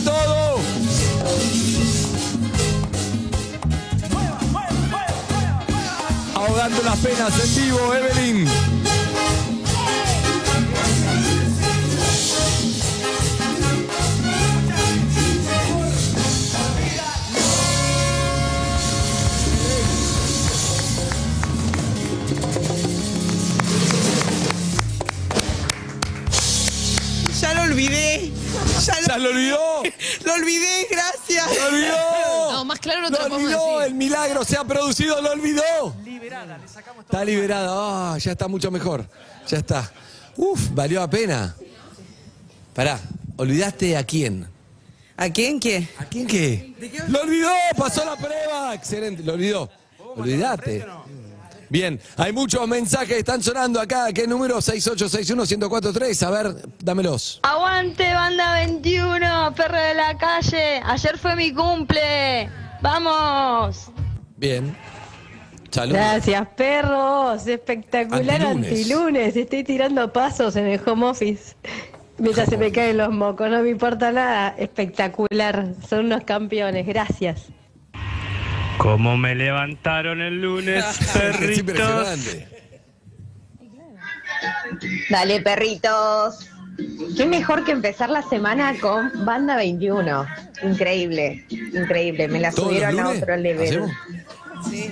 todo. 0.04 0.60
Ahogando 6.36 6.82
las 6.84 6.98
penas 7.00 7.34
en 7.40 7.64
vivo, 7.64 7.94
Evelyn. 7.94 8.63
Lo 30.38 30.42
olvidé, 30.44 30.88
gracias. 30.90 31.48
¡Lo 31.58 31.66
olvidó! 31.68 32.52
No, 32.52 32.66
más 32.66 32.80
claro 32.80 33.02
no 33.02 33.12
te 33.12 33.18
Lo 33.30 33.36
olvidó, 33.36 33.80
decir. 33.80 33.88
el 33.88 33.94
milagro 33.96 34.44
se 34.44 34.58
ha 34.58 34.64
producido, 34.64 35.22
lo 35.22 35.32
olvidó. 35.32 35.96
Está 37.00 37.24
liberada, 37.26 37.68
Ah, 38.14 38.18
ya 38.18 38.32
está 38.32 38.48
mucho 38.48 38.72
mejor. 38.72 39.08
Ya 39.48 39.58
está. 39.58 39.92
Uf, 40.38 40.70
valió 40.72 41.00
la 41.00 41.10
pena. 41.10 41.56
Pará, 42.74 43.00
¿olvidaste 43.38 43.96
a 43.98 44.04
quién? 44.04 44.48
¿A 45.16 45.30
quién 45.30 45.60
qué? 45.60 45.88
¿A 46.00 46.06
quién 46.06 46.26
qué? 46.26 46.74
¡Lo 47.08 47.22
olvidó! 47.22 47.52
¡Pasó 47.78 48.04
la 48.04 48.16
prueba! 48.16 48.74
Excelente, 48.74 49.22
lo 49.24 49.34
olvidó. 49.34 49.70
Olvidate. 50.16 50.86
Bien, 51.74 52.00
hay 52.18 52.32
muchos 52.32 52.68
mensajes, 52.68 53.18
están 53.18 53.42
sonando 53.42 53.82
acá. 53.82 54.14
¿Qué 54.14 54.28
número? 54.28 54.58
6861-1043. 54.58 56.22
A 56.22 56.30
ver, 56.30 56.56
dámelos. 56.78 57.40
Aguante, 57.42 58.14
banda 58.14 58.54
21, 58.54 59.56
perro 59.56 59.80
de 59.80 59.96
la 59.96 60.16
calle. 60.16 60.84
Ayer 60.86 61.18
fue 61.18 61.36
mi 61.36 61.52
cumple. 61.52 62.48
Vamos. 62.80 63.90
Bien. 64.38 64.78
Salud. 65.72 65.96
Gracias, 65.96 66.48
perros. 66.50 67.48
Espectacular 67.48 68.40
Antilunes. 68.44 68.70
antilunes. 68.72 69.36
Estoy 69.36 69.64
tirando 69.64 70.14
pasos 70.14 70.56
en 70.56 70.68
el 70.68 70.80
home 70.86 71.08
office. 71.08 71.56
Mientras 72.20 72.50
se 72.50 72.58
me 72.58 72.72
caen 72.72 72.98
los 72.98 73.10
mocos, 73.10 73.50
no 73.50 73.64
me 73.64 73.72
importa 73.72 74.12
nada. 74.12 74.54
Espectacular. 74.60 75.74
Son 75.90 76.06
unos 76.06 76.24
campeones. 76.24 76.86
Gracias. 76.86 77.48
Como 78.78 79.18
me 79.18 79.36
levantaron 79.36 80.22
el 80.22 80.42
lunes, 80.42 80.84
Es 81.02 81.12
perritos. 81.12 82.20
Dale, 85.10 85.42
perritos. 85.42 86.50
Qué 87.16 87.26
mejor 87.26 87.64
que 87.64 87.72
empezar 87.72 88.10
la 88.10 88.24
semana 88.24 88.74
con 88.80 89.26
Banda 89.26 89.56
21. 89.56 90.26
Increíble, 90.64 91.46
increíble. 91.50 92.28
Me 92.28 92.40
la 92.40 92.52
¿Todos 92.52 92.74
los 92.74 92.82
subieron 92.82 93.00
a 93.00 93.10
otro 93.10 93.38
level. 93.38 93.68
¿Hacemos? 93.68 93.92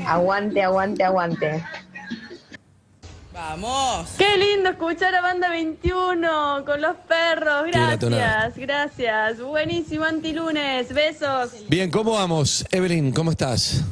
Aguante, 0.05 0.61
aguante, 0.61 1.03
aguante. 1.03 1.63
Vamos. 3.33 4.09
Qué 4.17 4.37
lindo 4.37 4.69
escuchar 4.71 5.15
a 5.15 5.21
Banda 5.21 5.49
21 5.49 6.65
con 6.65 6.81
los 6.81 6.95
perros. 7.07 7.69
La. 7.71 7.95
Gracias, 7.95 8.57
gracias. 8.57 9.41
Buenísimo 9.41 10.03
antilunes. 10.03 10.93
Besos. 10.93 11.51
Bien, 11.69 11.89
¿cómo 11.89 12.11
vamos? 12.13 12.65
Evelyn, 12.71 13.11
¿cómo 13.13 13.31
estás? 13.31 13.83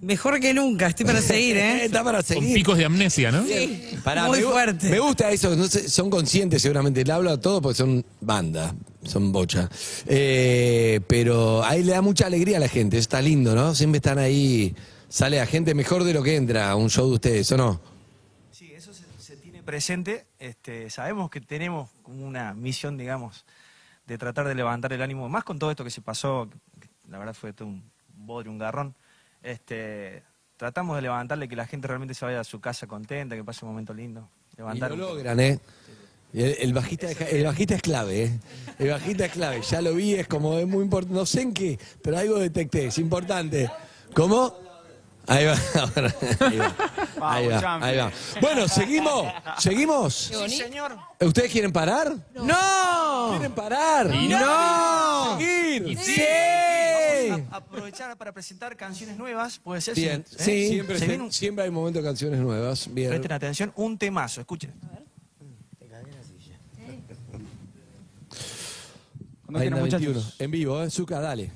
Mejor 0.00 0.38
que 0.38 0.54
nunca, 0.54 0.86
estoy 0.86 1.04
para 1.06 1.20
seguir, 1.20 1.56
¿eh? 1.56 1.84
Está 1.86 2.04
para 2.04 2.18
Con 2.18 2.26
seguir. 2.26 2.54
picos 2.54 2.78
de 2.78 2.84
amnesia, 2.84 3.32
¿no? 3.32 3.44
Sí, 3.44 3.98
Pará, 4.04 4.26
muy 4.28 4.38
me, 4.38 4.44
fuerte. 4.44 4.88
Me 4.90 5.00
gusta 5.00 5.28
eso, 5.32 5.56
no 5.56 5.66
sé, 5.66 5.88
son 5.88 6.08
conscientes 6.08 6.62
seguramente. 6.62 7.04
Le 7.04 7.12
hablo 7.12 7.30
a 7.30 7.40
todos 7.40 7.60
porque 7.60 7.78
son 7.78 8.04
banda, 8.20 8.72
son 9.02 9.32
bocha. 9.32 9.68
Eh, 10.06 11.00
pero 11.08 11.64
ahí 11.64 11.82
le 11.82 11.92
da 11.92 12.00
mucha 12.00 12.26
alegría 12.26 12.58
a 12.58 12.60
la 12.60 12.68
gente, 12.68 12.96
está 12.96 13.20
lindo, 13.20 13.56
¿no? 13.56 13.74
Siempre 13.74 13.96
están 13.96 14.18
ahí, 14.18 14.72
sale 15.08 15.40
a 15.40 15.46
gente 15.46 15.74
mejor 15.74 16.04
de 16.04 16.12
lo 16.14 16.22
que 16.22 16.36
entra 16.36 16.70
a 16.70 16.76
un 16.76 16.88
show 16.90 17.08
de 17.08 17.14
ustedes, 17.14 17.50
¿o 17.50 17.56
no? 17.56 17.80
Sí, 18.52 18.70
eso 18.76 18.92
se, 18.94 19.02
se 19.18 19.36
tiene 19.36 19.56
presente. 19.72 20.24
Este, 20.38 20.88
sabemos 20.88 21.28
que 21.28 21.42
tenemos 21.42 21.90
como 22.02 22.24
una 22.26 22.54
misión, 22.54 22.96
digamos, 22.96 23.44
de 24.06 24.16
tratar 24.16 24.48
de 24.48 24.54
levantar 24.54 24.94
el 24.94 25.02
ánimo, 25.02 25.28
más 25.28 25.44
con 25.44 25.58
todo 25.58 25.70
esto 25.70 25.84
que 25.84 25.90
se 25.90 26.00
pasó, 26.00 26.48
que 26.80 26.88
la 27.10 27.18
verdad 27.18 27.34
fue 27.34 27.52
todo 27.52 27.68
un 27.68 27.82
bodrio, 28.16 28.50
un 28.50 28.56
garrón. 28.58 28.94
Este, 29.42 30.22
tratamos 30.56 30.96
de 30.96 31.02
levantarle 31.02 31.48
que 31.48 31.54
la 31.56 31.66
gente 31.66 31.86
realmente 31.86 32.14
se 32.14 32.24
vaya 32.24 32.40
a 32.40 32.44
su 32.44 32.60
casa 32.60 32.86
contenta, 32.86 33.36
que 33.36 33.44
pase 33.44 33.66
un 33.66 33.72
momento 33.72 33.92
lindo. 33.92 34.26
Y 34.54 34.56
Levantar 34.56 34.88
lo 34.92 34.94
un 34.94 35.00
poco. 35.02 35.14
logran, 35.16 35.38
¿eh? 35.40 35.60
Y 36.32 36.42
El, 36.42 36.56
el 36.60 36.72
bajista, 36.72 37.10
es- 37.10 37.20
el 37.20 37.44
bajista 37.44 37.74
es 37.74 37.82
clave, 37.82 38.24
¿eh? 38.24 38.40
El 38.78 38.88
bajista 38.88 39.26
es 39.26 39.32
clave. 39.32 39.60
Ya 39.60 39.82
lo 39.82 39.92
vi, 39.92 40.14
es 40.14 40.26
como, 40.28 40.56
es 40.58 40.66
muy 40.66 40.82
importante. 40.84 41.14
No 41.14 41.26
sé 41.26 41.42
en 41.42 41.52
qué, 41.52 41.78
pero 42.02 42.16
algo 42.16 42.38
detecté, 42.38 42.86
es 42.86 42.96
importante. 42.96 43.70
¿Cómo? 44.14 44.54
Ahí 45.26 45.44
va, 45.44 45.54
ahora, 45.74 46.14
ahí 46.40 46.56
va. 46.56 46.74
Ahí 47.20 47.46
va, 47.48 47.74
ahí 47.82 47.96
va. 47.96 48.12
Bueno, 48.40 48.68
seguimos, 48.68 49.26
seguimos. 49.58 50.14
Sí, 50.14 50.48
señor. 50.56 50.96
¿Ustedes 51.20 51.50
quieren 51.50 51.72
parar? 51.72 52.14
¡No! 52.34 53.28
¿Quieren 53.30 53.52
parar? 53.52 54.06
¡No! 54.06 55.38
¿Seguir? 55.38 55.98
Sí. 55.98 56.14
¡Sí! 56.14 57.30
Vamos 57.30 57.52
a 57.52 57.56
aprovechar 57.56 58.16
para 58.16 58.32
presentar 58.32 58.76
canciones 58.76 59.16
nuevas, 59.18 59.58
puede 59.58 59.80
ser. 59.80 59.94
Bien, 59.94 60.20
¿Eh? 60.20 60.36
sí, 60.38 60.68
siempre, 60.68 60.98
Se 60.98 61.06
viene 61.06 61.24
un- 61.24 61.32
siempre 61.32 61.64
hay 61.64 61.70
momentos 61.70 62.02
de 62.02 62.08
canciones 62.08 62.40
nuevas. 62.40 62.88
Bien. 62.92 63.08
Presten 63.10 63.32
atención, 63.32 63.72
un 63.76 63.98
temazo, 63.98 64.40
escuchen. 64.40 64.72
Ahí 69.54 69.66
en 69.66 69.74
la 69.74 69.80
21, 69.80 70.22
en 70.38 70.50
vivo, 70.50 70.82
¿eh? 70.82 70.90
Zuka, 70.90 71.20
dale. 71.20 71.50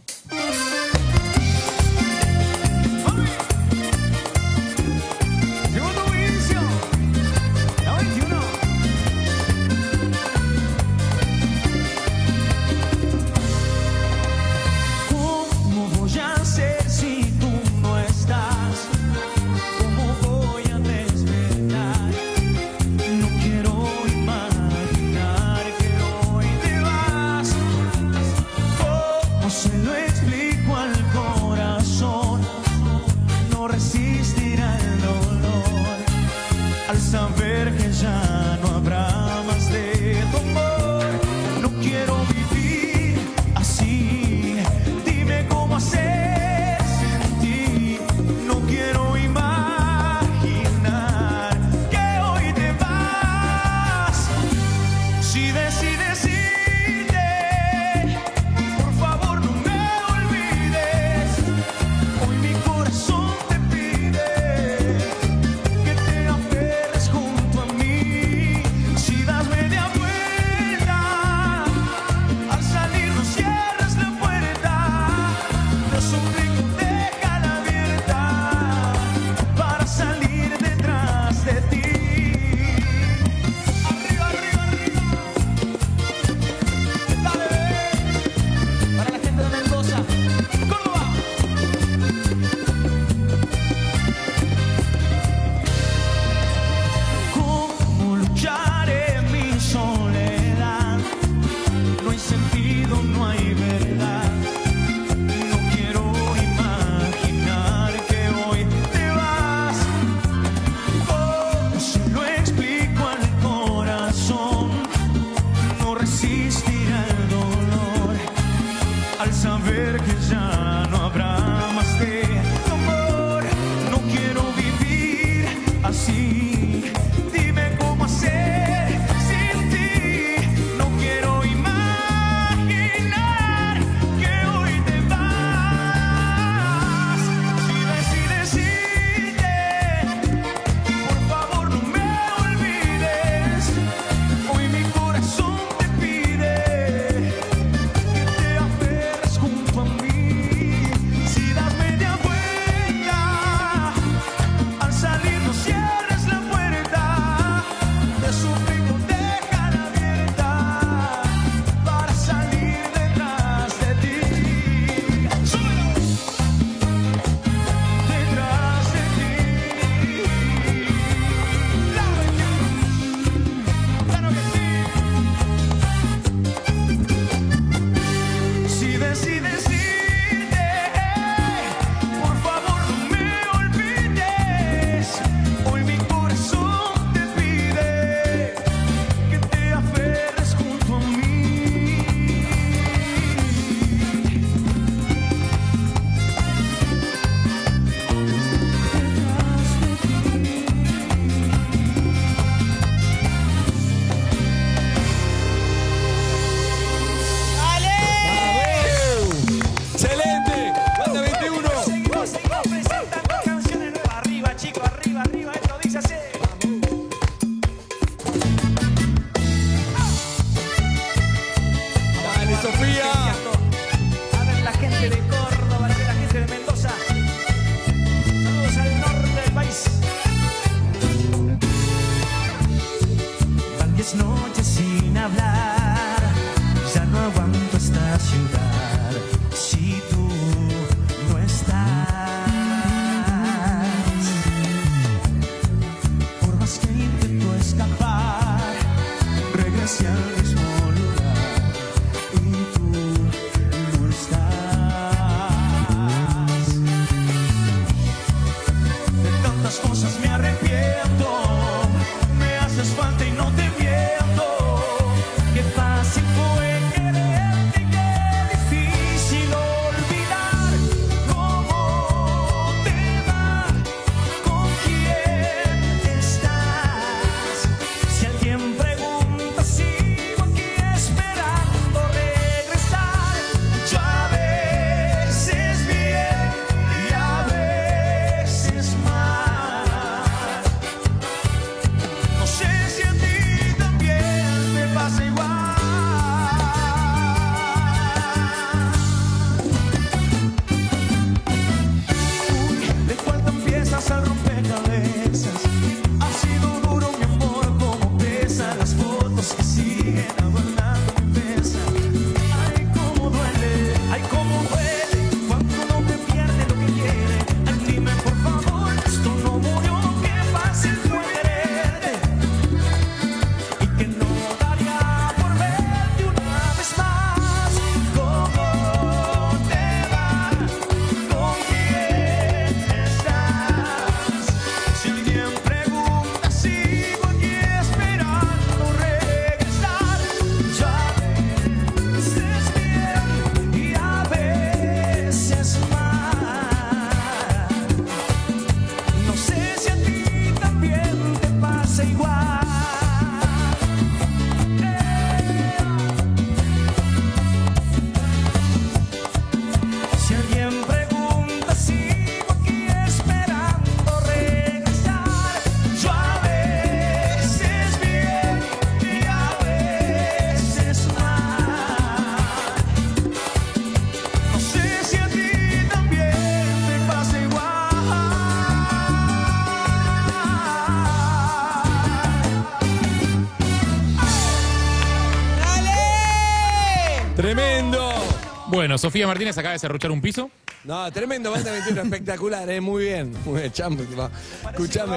Sofía 389.02 389.26
Martínez 389.26 389.58
acaba 389.58 389.72
de 389.72 389.80
cerruchar 389.80 390.12
un 390.12 390.20
piso. 390.20 390.48
No, 390.84 391.10
tremendo, 391.10 391.50
banda 391.50 391.72
21, 391.72 392.02
espectacular, 392.02 392.70
eh, 392.70 392.80
muy 392.80 393.02
bien. 393.06 393.34
Muy. 393.44 393.62
Escuchame, 393.62 393.96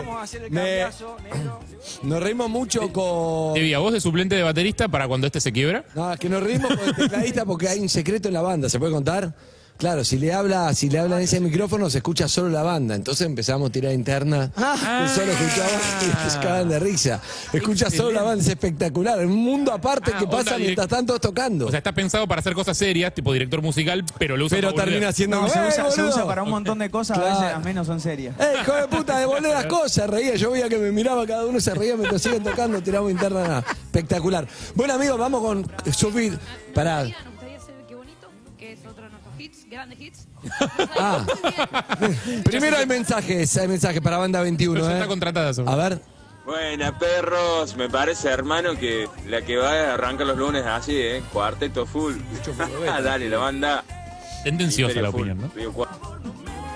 Vamos 0.01 0.15
a 0.17 0.21
hacer 0.23 0.43
el 0.45 0.49
me- 0.51 0.87
nos 2.01 2.23
reímos 2.23 2.49
mucho 2.49 2.91
con... 2.91 3.53
Te 3.53 3.59
vi 3.59 3.75
a 3.75 3.77
vos 3.79 3.93
de 3.93 4.01
suplente 4.01 4.33
de 4.35 4.41
baterista 4.41 4.87
para 4.87 5.07
cuando 5.07 5.27
este 5.27 5.39
se 5.39 5.51
quiebra. 5.51 5.85
No, 5.93 6.11
es 6.11 6.19
que 6.19 6.29
nos 6.29 6.41
reímos 6.41 6.75
con 6.75 6.89
el 6.89 6.95
tecladista 6.95 7.45
porque 7.45 7.67
hay 7.69 7.79
un 7.79 7.87
secreto 7.89 8.27
en 8.27 8.33
la 8.33 8.41
banda, 8.41 8.69
¿se 8.69 8.79
puede 8.79 8.91
contar? 8.91 9.35
Claro, 9.77 10.05
si 10.05 10.17
le 10.17 10.33
habla, 10.33 10.73
si 10.73 10.89
le 10.89 10.99
habla 10.99 11.17
en 11.17 11.23
ese 11.23 11.41
micrófono 11.41 11.89
se 11.89 11.97
escucha 11.97 12.29
solo 12.29 12.49
la 12.49 12.63
banda, 12.63 12.95
entonces 12.95 13.27
empezamos 13.27 13.69
a 13.69 13.71
tirar 13.73 13.91
interna, 13.93 14.49
que 14.55 15.09
solo 15.09 15.31
escuchaba 15.33 16.61
y 16.63 16.67
de 16.69 16.79
risa. 16.79 17.19
Escucha 17.51 17.89
solo 17.89 18.11
la 18.11 18.23
banda, 18.23 18.41
es 18.41 18.47
espectacular, 18.49 19.19
un 19.25 19.35
mundo 19.35 19.73
aparte 19.73 20.11
Ah, 20.15 20.17
que 20.19 20.27
pasa 20.27 20.57
mientras 20.57 20.87
tanto 20.87 21.19
tocando. 21.19 21.67
O 21.67 21.69
sea, 21.71 21.79
está 21.79 21.91
pensado 21.91 22.25
para 22.25 22.39
hacer 22.39 22.53
cosas 22.53 22.77
serias, 22.77 23.13
tipo 23.13 23.33
director 23.33 23.61
musical, 23.61 24.05
pero 24.17 24.37
lo 24.37 24.45
usa 24.45 24.55
Pero 24.57 24.73
para 24.73 24.85
termina 24.85 25.11
siendo 25.11 25.41
No, 25.41 25.49
se 25.49 25.59
¡Eh, 25.59 25.67
usa, 25.67 25.91
se 25.91 26.03
usa 26.03 26.25
para 26.25 26.43
un 26.43 26.51
montón 26.51 26.79
de 26.79 26.89
cosas, 26.89 27.17
a 27.17 27.21
veces 27.23 27.41
las 27.41 27.63
menos 27.63 27.85
son 27.85 27.99
serias. 27.99 28.33
¡Eh, 28.39 28.53
hijo 28.61 28.73
de 28.73 28.87
puta, 28.87 29.19
devolver 29.19 29.51
las 29.51 29.65
cosas! 29.65 30.09
Reía, 30.09 30.35
yo 30.35 30.51
veía 30.51 30.69
que 30.69 30.77
me 30.77 30.91
miraba, 30.93 31.27
cada 31.27 31.45
uno 31.45 31.59
se 31.59 31.73
reía 31.73 31.97
mientras 31.97 32.21
siguen 32.21 32.43
tocando, 32.43 32.81
tiramos 32.81 33.11
interna, 33.11 33.41
nada. 33.41 33.63
Espectacular. 33.67 34.47
Bueno, 34.73 34.93
amigos, 34.93 35.17
vamos 35.17 35.41
con 35.41 35.69
Sofi. 35.93 36.31
Pará. 36.73 37.05
Hits, 39.45 39.65
grandes 39.69 39.99
hits. 39.99 40.27
Ah. 40.97 41.25
Primero 42.43 42.77
hay 42.77 42.85
mensajes, 42.85 43.57
hay 43.57 43.67
mensajes 43.67 44.01
para 44.01 44.17
Banda 44.17 44.41
21, 44.41 44.73
Pero 44.73 44.85
ya 44.85 44.91
¿eh? 44.91 44.95
está 44.95 45.07
contratada, 45.07 45.53
Sofía. 45.53 45.73
A 45.73 45.75
ver. 45.75 46.01
Buena, 46.45 46.97
perros. 46.97 47.75
Me 47.75 47.89
parece, 47.89 48.29
hermano, 48.29 48.77
que 48.77 49.07
la 49.27 49.41
que 49.41 49.57
va 49.57 49.71
a 49.71 49.93
arrancar 49.95 50.27
los 50.27 50.37
lunes 50.37 50.63
así, 50.65 50.95
¿eh? 50.95 51.23
Cuarteto 51.33 51.85
full. 51.85 52.13
Dale, 53.03 53.29
la 53.29 53.37
banda. 53.37 53.83
Tendenciosa 54.43 55.01
la 55.01 55.11
Full. 55.11 55.29
opinión, 55.31 55.51
¿no? 55.57 55.87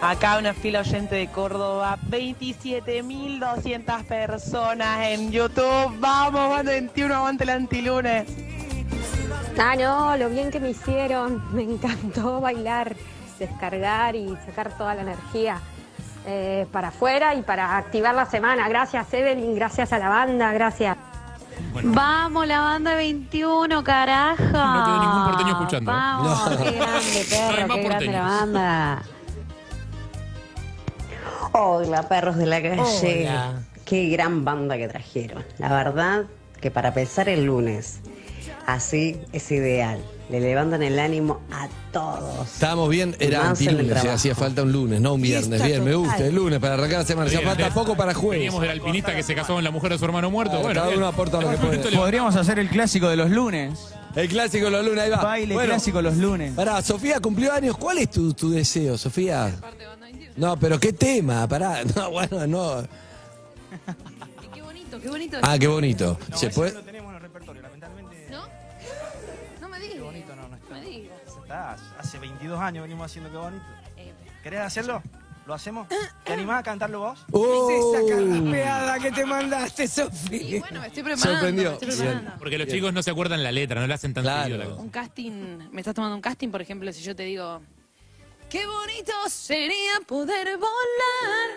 Acá 0.01 0.37
una 0.39 0.53
fila 0.55 0.79
oyente 0.79 1.15
de 1.15 1.27
Córdoba, 1.27 1.99
27.200 2.09 4.05
personas 4.05 5.07
en 5.07 5.31
YouTube. 5.31 5.99
Vamos, 5.99 6.49
van 6.49 6.65
21, 6.65 7.13
aguante 7.15 7.43
el 7.43 7.49
antilunes. 7.51 8.25
Ah, 9.61 9.75
no, 9.75 10.15
lo 10.17 10.29
bien 10.29 10.51
que 10.51 10.59
me 10.59 10.69
hicieron. 10.69 11.43
Me 11.53 11.63
encantó 11.63 12.39
bailar, 12.39 12.95
descargar 13.37 14.15
y 14.15 14.35
sacar 14.45 14.75
toda 14.77 14.95
la 14.95 15.01
energía 15.01 15.59
eh, 16.25 16.65
para 16.71 16.89
afuera 16.89 17.35
y 17.35 17.41
para 17.41 17.77
activar 17.77 18.15
la 18.15 18.25
semana. 18.25 18.67
Gracias, 18.69 19.13
Evelyn, 19.13 19.55
gracias 19.55 19.91
a 19.93 19.99
la 19.99 20.09
banda, 20.09 20.53
gracias. 20.53 20.97
Vamos, 21.83 22.47
la 22.47 22.61
banda 22.61 22.95
21, 22.95 23.83
carajo. 23.83 24.43
No 24.43 24.85
quedó 24.85 24.99
ningún 25.01 25.23
porteño 25.25 25.51
escuchando, 25.51 25.91
¿eh? 25.91 25.93
Vamos, 25.93 26.51
No. 26.51 26.57
qué 26.63 26.71
grande, 26.71 27.25
perro, 27.29 27.67
qué 27.75 27.83
grande 27.83 28.05
la 28.07 28.21
banda. 28.21 29.01
Hola, 31.51 32.03
perros 32.07 32.37
de 32.37 32.45
la 32.45 32.61
calle. 32.61 33.27
Hola. 33.27 33.53
Qué 33.85 34.07
gran 34.09 34.45
banda 34.45 34.77
que 34.77 34.87
trajeron. 34.87 35.43
La 35.57 35.69
verdad 35.69 36.25
que 36.61 36.69
para 36.71 36.89
empezar 36.89 37.27
el 37.27 37.45
lunes, 37.45 38.01
así 38.65 39.19
es 39.33 39.51
ideal. 39.51 39.99
Le 40.29 40.39
levantan 40.39 40.83
el 40.83 40.99
ánimo 40.99 41.41
a 41.51 41.67
todos. 41.91 42.47
Estábamos 42.53 42.89
bien, 42.89 43.15
era 43.19 43.49
antilunes, 43.49 44.05
hacía 44.05 44.35
falta 44.35 44.61
un 44.61 44.71
lunes, 44.71 45.01
no 45.01 45.15
un 45.15 45.21
viernes. 45.21 45.63
Bien, 45.63 45.83
me 45.83 45.95
gusta, 45.95 46.17
el 46.25 46.35
lunes 46.35 46.59
para 46.59 46.75
arrancar 46.75 46.99
la 46.99 47.05
semana. 47.05 47.27
Hacía 47.27 47.39
Bien, 47.39 47.49
falta 47.51 47.73
poco 47.73 47.97
para 47.97 48.13
jueves. 48.13 48.37
Veníamos 48.39 48.61
del 48.61 48.69
alpinista 48.69 49.15
que 49.15 49.23
se 49.23 49.33
casó 49.33 49.55
con 49.55 49.63
la 49.63 49.71
mujer 49.71 49.91
de 49.91 49.97
su 49.97 50.05
hermano 50.05 50.29
muerto. 50.29 50.57
Ah, 50.57 50.61
bueno, 50.61 50.81
cada 50.81 50.95
uno 50.95 51.07
aporta 51.07 51.41
lo 51.41 51.49
que 51.49 51.57
puede. 51.57 51.97
Podríamos 51.97 52.35
hacer 52.35 52.59
el 52.59 52.69
clásico 52.69 53.09
de 53.09 53.15
los 53.15 53.31
lunes. 53.31 53.79
El 54.15 54.27
clásico 54.27 54.65
de 54.65 54.71
los 54.71 54.85
lunes, 54.85 55.03
ahí 55.03 55.09
va. 55.09 55.17
Baile 55.17 55.55
clásico 55.55 56.01
los 56.01 56.17
lunes. 56.17 56.53
Pará, 56.53 56.81
Sofía 56.81 57.19
cumplió 57.19 57.51
años. 57.51 57.75
¿Cuál 57.77 57.97
es 57.99 58.11
tu, 58.11 58.33
tu 58.33 58.51
deseo, 58.51 58.97
Sofía? 58.97 59.51
No, 60.35 60.57
pero 60.57 60.79
¿qué 60.79 60.93
tema? 60.93 61.47
Pará, 61.47 61.83
no, 61.95 62.11
bueno, 62.11 62.45
no. 62.47 62.83
Qué 64.53 64.61
bonito, 64.61 64.99
qué 65.01 65.09
bonito. 65.09 65.37
Ah, 65.41 65.57
qué 65.57 65.67
bonito. 65.67 66.17
No, 66.29 66.37
¿Se 66.37 66.49
puede? 66.49 66.71
no 66.71 66.79
lo 66.79 66.85
tenemos 66.85 67.09
en 67.09 67.15
el 67.15 67.21
repertorio, 67.21 67.61
Está, 71.49 71.75
hace 71.97 72.19
22 72.19 72.59
años 72.59 72.83
venimos 72.83 73.07
haciendo 73.07 73.31
qué 73.31 73.37
bonito. 73.37 73.63
Eh, 73.97 74.13
¿Querés 74.43 74.59
hacerlo? 74.59 75.01
¿Lo 75.47 75.55
hacemos? 75.55 75.87
¿Te 76.23 76.33
animás 76.33 76.59
a 76.59 76.63
cantarlo 76.63 76.99
vos? 76.99 77.25
¡Oh! 77.31 77.71
Es 77.71 78.05
esa 78.05 78.15
carrapeada 78.19 78.99
que 78.99 79.11
te 79.11 79.25
mandaste, 79.25 79.83
y 79.85 79.87
Sofi. 79.87 80.59
bueno, 80.59 80.81
me 80.81 80.87
estoy 80.87 81.01
preparando. 81.01 81.31
Sorprendió. 81.31 81.69
Me 81.69 81.73
estoy 81.73 81.87
Bien. 81.89 81.97
preparando. 82.01 82.31
Porque 82.37 82.57
los 82.59 82.67
chicos 82.67 82.93
no 82.93 83.01
se 83.01 83.09
acuerdan 83.09 83.41
la 83.41 83.51
letra, 83.51 83.81
no 83.81 83.87
le 83.87 83.93
hacen 83.95 84.13
tan 84.13 84.25
Claro. 84.25 84.43
seguido 84.43 84.59
la 84.59 84.65
cosa. 84.69 84.79
Un 84.83 84.89
casting, 84.89 85.31
me 85.71 85.81
estás 85.81 85.95
tomando 85.95 86.15
un 86.15 86.21
casting, 86.21 86.49
por 86.49 86.61
ejemplo, 86.61 86.93
si 86.93 87.01
yo 87.01 87.15
te 87.15 87.23
digo, 87.23 87.61
qué 88.47 88.67
bonito 88.67 89.11
sería 89.27 89.93
poder 90.05 90.55
volar. 90.55 91.49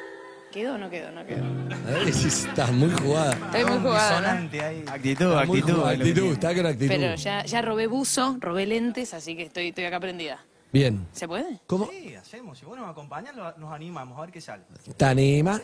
¿Quedó 0.53 0.75
o 0.75 0.79
no 0.79 0.91
quedó? 0.91 1.11
No 1.12 1.25
quedó. 1.25 1.45
A 1.88 1.91
ver 2.05 2.12
si 2.12 2.29
estás 2.29 2.71
muy 2.73 2.91
jugada. 2.91 3.33
Estoy 3.33 3.65
muy 3.65 3.79
jugada. 3.79 4.21
¿no? 4.21 4.51
Ahí. 4.62 4.85
Actitud, 4.87 5.27
Está 5.33 5.47
muy 5.47 5.59
actitud. 5.61 5.75
jugada. 5.79 5.91
Actitud, 5.97 6.33
está 6.33 6.55
con 6.55 6.67
actitud. 6.67 6.88
Pero 6.95 7.15
ya, 7.15 7.45
ya 7.45 7.62
robé 7.62 7.87
buzo, 7.87 8.37
robé 8.41 8.67
lentes, 8.67 9.15
así 9.15 9.35
que 9.35 9.45
estoy, 9.45 9.69
estoy 9.69 9.85
acá 9.85 9.99
prendida. 9.99 10.45
Bien. 10.73 11.07
¿Se 11.12 11.27
puede? 11.27 11.59
¿Cómo? 11.67 11.88
Sí, 11.91 12.15
hacemos. 12.15 12.59
Si 12.59 12.65
vos 12.67 12.79
nos 12.79 12.88
acompañas, 12.91 13.35
lo- 13.35 13.57
nos 13.59 13.73
animamos 13.73 14.17
a 14.19 14.23
ver 14.23 14.31
qué 14.31 14.41
sale. 14.41 14.62
¿Te 14.97 15.05
anima? 15.05 15.61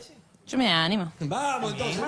Yo 0.46 0.56
me 0.58 0.72
animo. 0.72 1.12
Vamos, 1.20 1.72
entonces. 1.72 2.02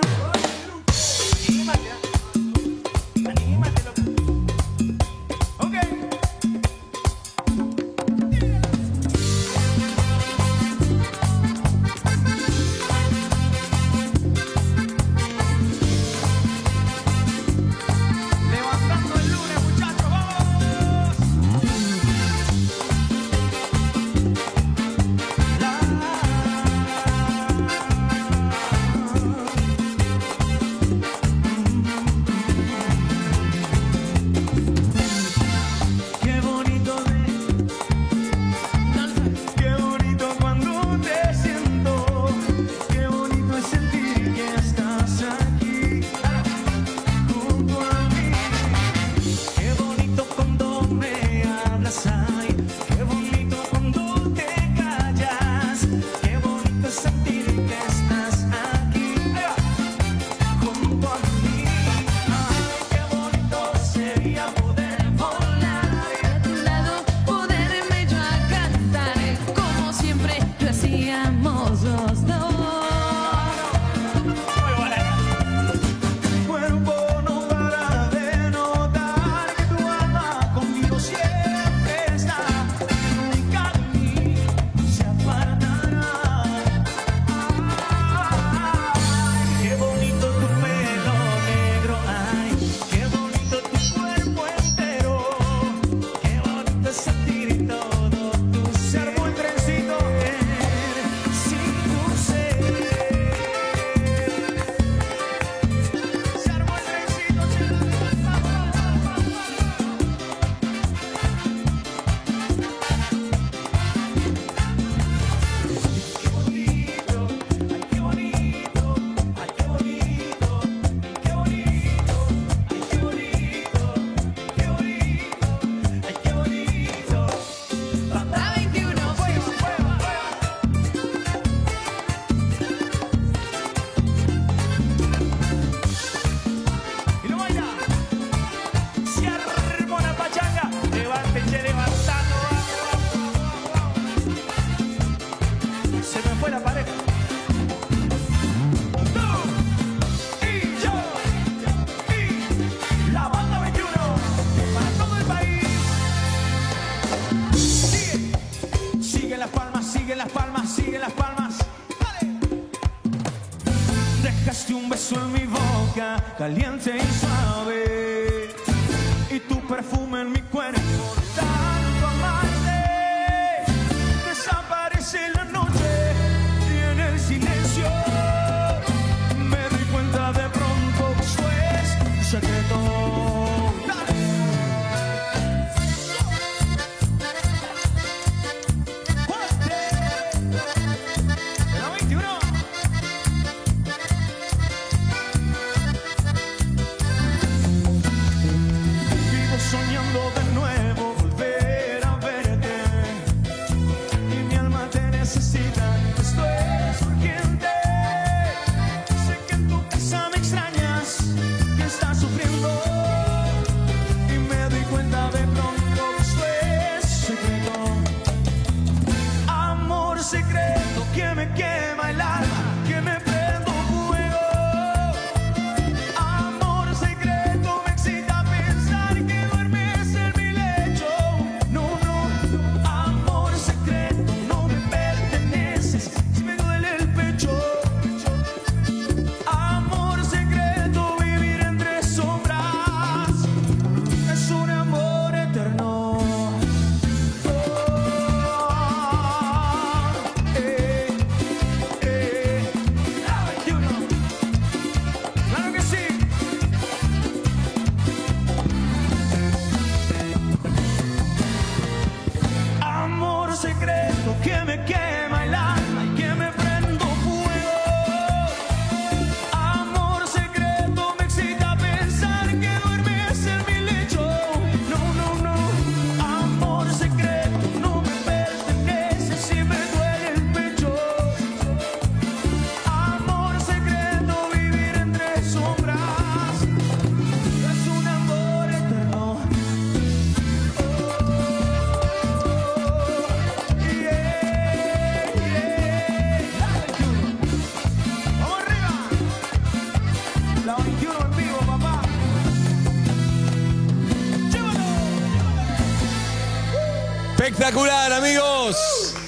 En 165.12 165.32
mi 165.32 165.46
boca, 165.46 166.22
caliente 166.38 166.96
y 166.96 167.14
suave. 167.18 167.79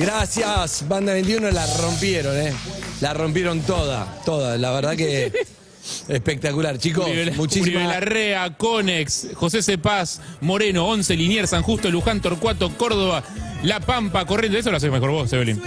Gracias, 0.03 0.89
Banda 0.89 1.13
21, 1.13 1.51
la 1.51 1.67
rompieron, 1.77 2.37
¿eh? 2.37 2.53
La 3.01 3.15
rompieron 3.15 3.61
toda, 3.61 4.07
toda. 4.25 4.59
La 4.59 4.71
verdad 4.73 4.97
que 4.97 5.33
espectacular, 6.09 6.79
chicos. 6.79 7.07
Uribe 7.07 7.31
Muchísimas 7.33 7.87
Larrea, 7.87 8.57
Conex, 8.57 9.29
José 9.35 9.63
Cepaz, 9.63 10.21
Moreno, 10.41 10.87
Once, 10.87 11.15
Liniers, 11.17 11.51
San 11.51 11.63
Justo, 11.63 11.91
Luján, 11.91 12.21
Torcuato, 12.21 12.77
Córdoba, 12.77 13.23
La 13.63 13.81
Pampa, 13.81 14.25
Corrientes. 14.27 14.61
Eso 14.61 14.71
lo 14.71 14.77
haces 14.79 14.91
mejor 14.91 15.11
vos, 15.11 15.33
Evelyn. 15.33 15.61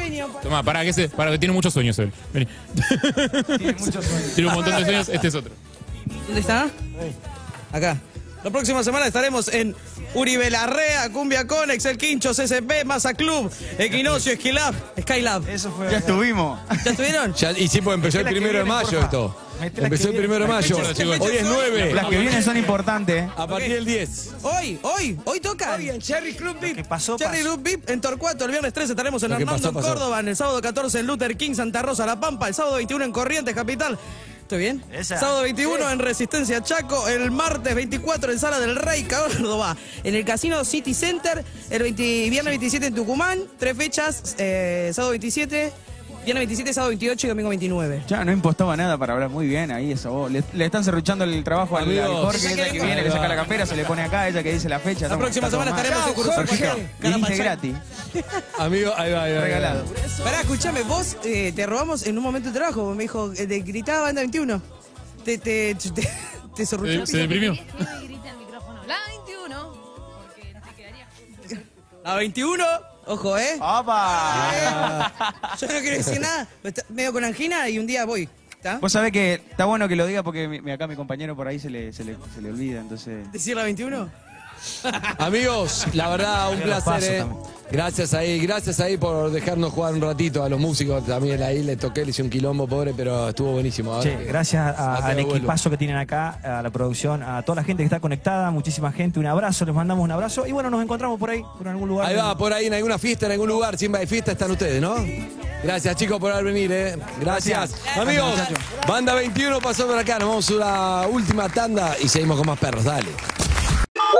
Toma, 0.43 0.63
para 0.63 0.83
que, 0.83 0.93
se, 0.93 1.09
para 1.09 1.31
que 1.31 1.39
tiene 1.39 1.53
muchos 1.53 1.73
sueños, 1.73 1.97
Evelyn. 1.99 2.13
Vení. 2.33 2.47
Tiene 4.35 4.49
un 4.49 4.55
montón 4.55 4.75
de 4.75 4.83
sueños, 4.83 5.09
este 5.09 5.27
es 5.27 5.35
otro. 5.35 5.53
¿Dónde 6.27 6.41
está? 6.41 6.69
Acá. 7.71 7.97
La 8.45 8.51
próxima 8.51 8.83
semana 8.83 9.07
estaremos 9.07 9.47
en 9.47 9.75
Uribe 10.13 10.51
Larrea, 10.51 11.11
Cumbia 11.11 11.47
Conex, 11.47 11.83
El 11.85 11.97
Quincho, 11.97 12.31
CCP, 12.31 12.85
Massa 12.85 13.15
Club, 13.15 13.51
Equinoccio, 13.79 14.35
Skylab, 14.35 14.75
Skylab. 15.01 15.49
Eso 15.49 15.71
fue. 15.71 15.89
Ya 15.89 15.97
estuvimos. 15.97 16.59
¿Ya 16.85 16.91
estuvieron? 16.91 17.33
Ya- 17.33 17.53
y 17.53 17.67
sí, 17.67 17.81
pues 17.81 17.95
empezó 17.95 18.19
el 18.19 18.27
primero 18.27 18.59
de 18.59 18.63
mayo 18.63 18.87
porfa. 18.91 19.05
esto. 19.05 19.35
Empezó 19.77 20.09
el 20.09 20.17
primero 20.17 20.45
de 20.45 20.51
mayo. 20.51 20.77
qué 20.95 21.03
Hoy 21.05 21.35
es 21.37 21.41
es 21.41 21.47
9. 21.47 21.93
Las 21.95 22.05
que 22.05 22.17
vienen 22.19 22.43
son 22.43 22.55
importantes. 22.55 23.27
A 23.35 23.47
partir 23.47 23.73
del 23.73 23.85
10. 23.85 24.33
Hoy, 24.43 24.77
hoy, 24.83 25.17
hoy 25.25 25.39
toca. 25.39 25.73
Hoy 25.75 25.89
en 25.89 25.99
Cherry 25.99 26.35
Club 26.35 26.59
VIP. 26.61 26.75
¿Qué 26.75 26.83
pasó? 26.83 27.17
Cherry 27.17 27.39
pasó. 27.39 27.55
Club 27.55 27.63
VIP 27.63 27.89
en 27.89 27.99
Torcuato, 27.99 28.45
el 28.45 28.51
viernes 28.51 28.73
13 28.73 28.91
estaremos 28.91 29.23
en 29.23 29.31
Hernando, 29.31 29.53
pasó, 29.53 29.69
en 29.69 29.73
pasó. 29.73 29.87
Córdoba, 29.87 30.19
en 30.19 30.27
el 30.27 30.35
sábado 30.35 30.61
14 30.61 30.99
en 30.99 31.07
Luther 31.07 31.35
King, 31.35 31.55
Santa 31.55 31.81
Rosa, 31.81 32.05
La 32.05 32.19
Pampa, 32.19 32.47
el 32.47 32.53
sábado 32.53 32.75
21 32.75 33.05
en 33.05 33.11
Corrientes, 33.11 33.55
Capital. 33.55 33.97
¿Estoy 34.45 34.59
bien? 34.59 34.83
Esa. 34.93 35.17
Sábado 35.19 35.41
21 35.41 35.89
en 35.89 35.97
Resistencia 35.97 36.61
Chaco, 36.61 37.07
el 37.07 37.31
martes 37.31 37.73
24 37.73 38.31
en 38.31 38.37
Sala 38.37 38.59
del 38.59 38.75
Rey, 38.75 39.01
Córdoba, 39.05 39.75
en 40.03 40.13
el 40.13 40.23
Casino 40.23 40.63
City 40.63 40.93
Center, 40.93 41.43
el 41.71 41.81
20 41.81 42.29
viernes 42.29 42.51
27 42.51 42.85
en 42.85 42.93
Tucumán, 42.93 43.39
tres 43.57 43.75
fechas, 43.75 44.35
eh, 44.37 44.91
sábado 44.93 45.09
27, 45.13 45.73
viernes 46.25 46.41
27, 46.41 46.73
sábado 46.73 46.89
28 46.89 47.27
y 47.27 47.29
domingo 47.29 47.49
29. 47.49 48.03
Ya 48.07 48.25
no 48.25 48.31
impostaba 48.31 48.75
nada 48.75 48.97
para 48.97 49.13
hablar 49.13 49.29
muy 49.29 49.47
bien 49.47 49.71
ahí 49.71 49.91
esa 49.91 50.09
voz. 50.09 50.31
Le, 50.31 50.43
le 50.53 50.65
están 50.65 50.83
serruchando 50.83 51.23
el 51.23 51.43
trabajo 51.43 51.77
al, 51.77 51.87
al 51.99 52.07
Jorge, 52.07 52.53
ella 52.53 52.65
que 52.71 52.81
viene, 52.81 53.03
le 53.03 53.11
saca 53.11 53.27
la 53.27 53.35
campera, 53.35 53.65
se 53.65 53.75
le 53.75 53.85
pone 53.85 54.01
acá, 54.01 54.27
ella 54.27 54.43
que 54.43 54.53
dice 54.53 54.67
la 54.67 54.79
fecha. 54.79 55.03
La 55.03 55.09
toma, 55.09 55.21
próxima 55.21 55.49
semana 55.49 55.71
estaremos 55.71 56.07
en 56.07 56.13
Curso 56.13 57.35
gratis. 57.37 57.75
Amigo, 58.59 58.91
ahí 58.97 59.11
va, 59.11 59.23
ahí 59.23 59.33
va. 59.33 59.41
Regalado. 59.41 59.85
Pará, 60.23 60.41
escúchame, 60.41 60.81
vos 60.83 61.17
eh, 61.23 61.53
te 61.55 61.65
robamos 61.65 62.05
en 62.07 62.17
un 62.17 62.23
momento 62.23 62.49
de 62.49 62.55
trabajo, 62.55 62.93
me 62.95 63.03
dijo, 63.03 63.31
eh, 63.33 63.45
te 63.47 63.59
gritaba 63.59 64.01
banda 64.01 64.21
21. 64.21 64.61
Te, 65.23 65.37
te, 65.37 65.75
te, 65.75 65.89
te. 65.91 66.01
Eh, 66.57 66.65
Se 66.65 67.17
deprimió. 67.17 67.53
me 67.53 67.59
grita 68.07 68.29
el 68.31 68.37
micrófono? 68.37 68.83
La 68.85 68.95
21. 69.09 69.73
Porque 69.73 70.53
te 70.53 70.75
quedaría. 70.75 71.07
A 72.03 72.15
21, 72.15 72.63
ojo, 73.07 73.37
¿eh? 73.37 73.55
¡Opa! 73.59 75.13
Yo 75.59 75.67
no 75.67 75.73
quiero 75.79 75.97
decir 75.97 76.19
nada, 76.21 76.47
pero 76.61 76.69
está 76.75 76.83
medio 76.89 77.13
con 77.13 77.23
angina 77.23 77.67
y 77.69 77.79
un 77.79 77.87
día 77.87 78.05
voy. 78.05 78.29
¿Está? 78.51 78.79
Vos 78.79 78.91
sabés 78.91 79.11
que 79.11 79.33
está 79.49 79.65
bueno 79.65 79.87
que 79.87 79.95
lo 79.95 80.05
diga 80.07 80.23
porque 80.23 80.47
mi- 80.47 80.59
mi- 80.61 80.71
acá 80.71 80.87
mi 80.87 80.95
compañero 80.95 81.35
por 81.35 81.47
ahí 81.47 81.59
se 81.59 81.69
le, 81.69 81.93
se 81.93 82.03
le, 82.03 82.17
se 82.33 82.41
le 82.41 82.49
olvida, 82.49 82.79
entonces... 82.81 83.31
¿Decir 83.31 83.55
la 83.55 83.63
21? 83.63 84.09
Amigos, 85.17 85.85
la 85.93 86.09
verdad, 86.09 86.51
un 86.51 86.59
placer. 86.61 87.21
eh. 87.21 87.25
Gracias 87.71 88.13
ahí, 88.13 88.39
gracias 88.41 88.79
ahí 88.79 88.95
por 88.95 89.31
dejarnos 89.31 89.73
jugar 89.73 89.95
un 89.95 90.01
ratito 90.01 90.43
a 90.43 90.49
los 90.49 90.59
músicos. 90.59 91.03
También 91.03 91.41
ahí 91.41 91.63
le 91.63 91.75
toqué, 91.75 92.05
le 92.05 92.11
hice 92.11 92.21
un 92.21 92.29
quilombo, 92.29 92.67
pobre, 92.67 92.93
pero 92.95 93.29
estuvo 93.29 93.53
buenísimo. 93.53 93.91
Ahora 93.93 94.03
Che, 94.03 94.23
gracias 94.25 94.77
a- 94.79 94.97
al 94.97 95.19
equipazo 95.19 95.71
que 95.71 95.77
tienen 95.77 95.97
acá, 95.97 96.37
a 96.43 96.61
la 96.61 96.69
producción, 96.69 97.23
a 97.23 97.41
toda 97.41 97.55
la 97.57 97.63
gente 97.63 97.81
que 97.81 97.85
está 97.85 97.99
conectada, 97.99 98.51
muchísima 98.51 98.91
gente, 98.91 99.19
un 99.19 99.25
abrazo, 99.25 99.65
les 99.65 99.73
mandamos 99.73 100.03
un 100.03 100.11
abrazo 100.11 100.45
y 100.45 100.51
bueno, 100.51 100.69
nos 100.69 100.83
encontramos 100.83 101.19
por 101.19 101.31
ahí, 101.31 101.43
por 101.57 101.67
algún 101.67 101.89
lugar. 101.89 102.07
Ahí 102.07 102.15
va, 102.15 102.37
por 102.37 102.53
ahí 102.53 102.67
en 102.67 102.75
alguna 102.75 102.99
fiesta, 102.99 103.25
en 103.25 103.31
algún 103.31 103.47
lugar, 103.49 103.75
Simba 103.79 103.97
de 103.97 104.05
fiesta, 104.05 104.33
están 104.33 104.51
ustedes, 104.51 104.79
¿no? 104.79 104.95
Gracias, 105.63 105.95
chicos, 105.95 106.19
por 106.19 106.31
haber 106.31 106.45
venido, 106.53 106.75
¿eh? 106.75 106.95
Gracias. 107.19 107.73
Amigos, 107.99 108.31
Banda 108.87 109.15
21 109.15 109.59
pasó 109.59 109.87
por 109.87 109.97
acá. 109.97 110.19
Nos 110.19 110.29
vamos 110.29 110.51
a 110.51 110.53
una 110.53 111.07
última 111.07 111.49
tanda 111.49 111.95
y 111.99 112.07
seguimos 112.07 112.37
con 112.37 112.45
más 112.45 112.59
perros. 112.59 112.83
Dale. 112.83 113.09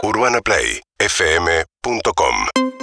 UrbanaPlayFM.com 0.04 2.75